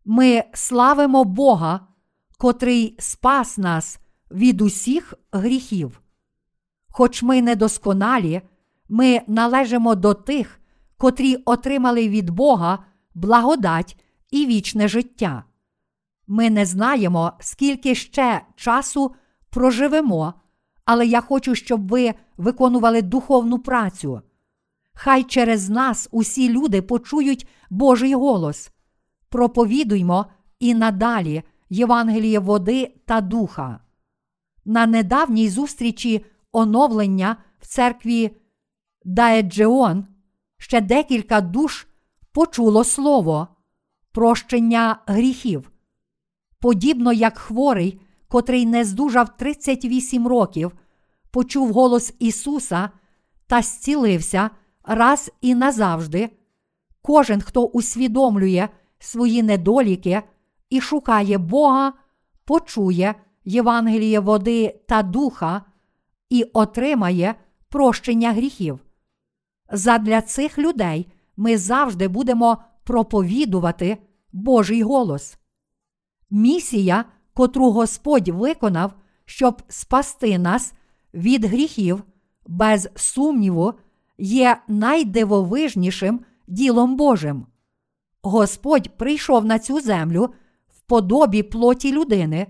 Ми 0.06 0.44
славимо 0.54 1.24
Бога, 1.24 1.88
котрий 2.38 2.96
спас 3.00 3.58
нас 3.58 4.00
від 4.32 4.62
усіх 4.62 5.14
гріхів. 5.32 6.02
Хоч 6.90 7.24
ми 7.24 7.42
недосконалі, 7.42 8.42
ми 8.90 9.22
належимо 9.28 9.96
до 9.96 10.14
тих, 10.14 10.60
котрі 10.98 11.36
отримали 11.36 12.10
від 12.10 12.30
Бога 12.30 12.80
благодать 13.14 14.04
і 14.32 14.46
вічне 14.46 14.88
життя. 14.88 15.44
Ми 16.28 16.50
не 16.50 16.66
знаємо, 16.66 17.34
скільки 17.40 17.96
ще 17.96 18.42
часу 18.56 19.16
проживемо, 19.50 20.34
але 20.86 21.06
я 21.06 21.22
хочу, 21.22 21.56
щоб 21.56 21.88
ви 21.88 22.14
виконували 22.38 23.02
духовну 23.02 23.60
працю. 23.60 24.22
Хай 24.94 25.24
через 25.24 25.70
нас 25.70 26.10
усі 26.12 26.50
люди 26.50 26.82
почують 26.82 27.48
Божий 27.70 28.14
голос. 28.14 28.72
Проповідуймо 29.30 30.26
і 30.60 30.74
надалі 30.74 31.44
Євангеліє 31.70 32.40
води 32.40 32.96
та 33.06 33.22
духа. 33.22 33.80
На 34.66 34.86
недавній 34.86 35.50
зустрічі 35.50 36.26
оновлення 36.52 37.36
в 37.60 37.68
церкві 37.68 38.39
Даеджеон 39.06 40.06
ще 40.58 40.82
декілька 40.82 41.42
душ 41.42 41.88
почуло 42.32 42.84
слово 42.84 43.48
прощення 44.12 45.00
гріхів. 45.06 45.72
Подібно 46.60 47.14
як 47.14 47.38
хворий, 47.38 48.02
котрий 48.28 48.66
не 48.66 48.86
здужав 48.86 49.38
38 49.38 50.28
років, 50.28 50.72
почув 51.32 51.74
голос 51.74 52.14
Ісуса 52.20 52.90
та 53.48 53.62
зцілився 53.62 54.50
раз 54.84 55.32
і 55.42 55.56
назавжди. 55.56 56.30
Кожен, 57.02 57.42
хто 57.42 57.66
усвідомлює 57.66 58.70
свої 59.00 59.44
недоліки 59.44 60.22
і 60.70 60.82
шукає 60.82 61.38
Бога, 61.38 61.94
почує 62.46 63.16
Євангеліє 63.46 64.20
води 64.20 64.80
та 64.88 65.04
духа 65.04 65.62
і 66.30 66.44
отримає 66.44 67.36
прощення 67.70 68.34
гріхів. 68.34 68.80
Задля 69.72 70.22
цих 70.22 70.58
людей 70.58 71.12
ми 71.38 71.58
завжди 71.58 72.08
будемо 72.08 72.58
проповідувати 72.84 73.98
Божий 74.32 74.84
голос. 74.84 75.38
Місія, 76.30 77.06
котру 77.34 77.72
Господь 77.72 78.28
виконав, 78.28 78.94
щоб 79.26 79.62
спасти 79.68 80.38
нас 80.40 80.74
від 81.14 81.46
гріхів, 81.46 82.04
без 82.48 82.90
сумніву, 82.96 83.74
є 84.18 84.58
найдивовижнішим 84.68 86.20
ділом 86.48 86.96
Божим. 86.96 87.46
Господь 88.22 88.98
прийшов 88.98 89.46
на 89.46 89.60
цю 89.60 89.82
землю 89.82 90.34
в 90.70 90.82
подобі 90.82 91.44
плоті 91.44 91.92
людини, 91.92 92.48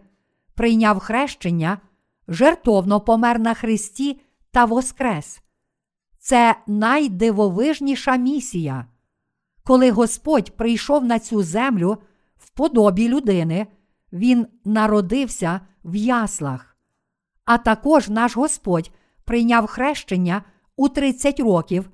прийняв 0.55 0.99
хрещення, 0.99 1.77
жертовно 2.27 3.01
помер 3.01 3.39
на 3.39 3.53
Христі 3.53 4.21
та 4.51 4.65
Воскрес. 4.65 5.41
Це 6.19 6.55
найдивовижніша 6.67 8.15
місія. 8.15 8.85
Коли 9.63 9.91
Господь 9.91 10.51
прийшов 10.57 11.05
на 11.05 11.19
цю 11.19 11.43
землю 11.43 11.97
в 12.37 12.49
подобі 12.49 13.07
людини, 13.07 13.67
Він 14.13 14.47
народився 14.65 15.61
в 15.83 15.95
яслах. 15.95 16.77
А 17.45 17.57
також 17.57 18.09
наш 18.09 18.37
Господь 18.37 18.91
прийняв 19.25 19.67
хрещення 19.67 20.43
у 20.75 20.89
30 20.89 21.39
років 21.39 21.89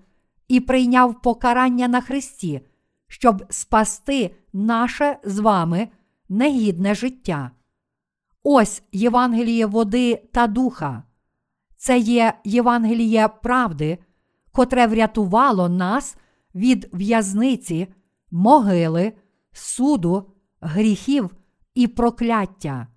і 0.47 0.59
прийняв 0.59 1.21
покарання 1.21 1.88
на 1.88 2.01
Христі, 2.01 2.61
щоб 3.07 3.45
спасти 3.49 4.36
наше 4.53 5.17
з 5.23 5.39
вами 5.39 5.88
негідне 6.30 6.95
життя. 6.95 7.51
Ось 8.43 8.84
Євангеліє 8.91 9.65
води 9.65 10.15
та 10.34 10.47
духа. 10.47 11.03
Це 11.78 11.97
є 11.97 12.34
Євангеліє 12.43 13.28
правди, 13.28 13.97
котре 14.56 14.88
врятувало 14.88 15.70
нас 15.70 16.18
від 16.56 16.89
в'язниці, 16.93 17.88
могили, 18.32 19.14
суду, 19.51 20.32
гріхів 20.62 21.36
і 21.74 21.88
прокляття. 21.88 22.88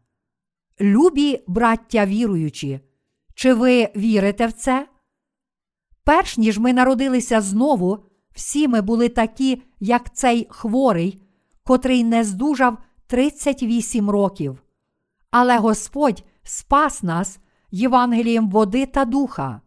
Любі 0.81 1.45
браття 1.47 2.07
віруючі, 2.07 2.81
чи 3.35 3.55
ви 3.55 3.89
вірите 3.97 4.47
в 4.47 4.53
це? 4.53 4.89
Перш 6.05 6.39
ніж 6.39 6.59
ми 6.59 6.73
народилися 6.73 7.41
знову, 7.41 7.99
всі 8.35 8.69
ми 8.69 8.81
були 8.81 9.09
такі, 9.09 9.63
як 9.81 10.15
цей 10.15 10.47
хворий, 10.51 11.23
котрий 11.65 12.05
не 12.05 12.25
здужав 12.25 12.79
38 13.07 14.11
років. 14.11 14.63
Але 15.31 15.59
Господь 15.59 16.25
спас 16.43 17.03
нас 17.03 17.39
Євангелієм 17.71 18.51
води 18.51 18.87
та 18.87 19.05
духа. 19.05 19.61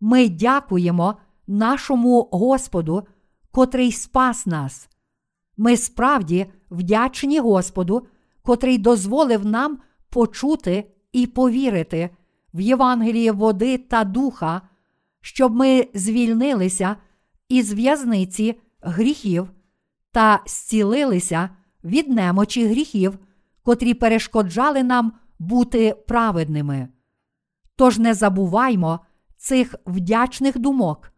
Ми 0.00 0.28
дякуємо 0.28 1.16
нашому 1.46 2.28
Господу, 2.32 3.06
котрий 3.50 3.92
спас 3.92 4.46
нас. 4.46 4.88
Ми 5.56 5.76
справді 5.76 6.46
вдячні 6.70 7.38
Господу, 7.40 8.06
котрий 8.42 8.78
дозволив 8.78 9.46
нам 9.46 9.78
почути 10.10 10.90
і 11.12 11.26
повірити 11.26 12.10
в 12.54 12.60
Євангеліє 12.60 13.32
води 13.32 13.78
та 13.78 14.04
духа, 14.04 14.62
щоб 15.20 15.54
ми 15.54 15.88
звільнилися 15.94 16.96
із 17.48 17.72
в'язниці 17.72 18.60
гріхів 18.80 19.50
та 20.12 20.42
зцілилися 20.46 21.50
від 21.84 22.08
немочі 22.08 22.66
гріхів, 22.66 23.18
котрі 23.62 23.94
перешкоджали 23.94 24.82
нам 24.82 25.12
бути 25.38 25.94
праведними. 26.08 26.88
Тож 27.76 27.98
не 27.98 28.14
забуваймо 28.14 29.00
цих 29.46 29.74
вдячних 29.86 30.58
думок, 30.58 31.12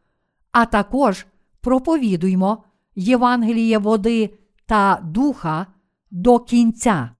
а 0.52 0.66
також 0.66 1.26
проповідуймо 1.60 2.64
Євангеліє 2.94 3.78
води 3.78 4.38
та 4.66 5.00
духа 5.04 5.66
до 6.10 6.38
кінця. 6.38 7.10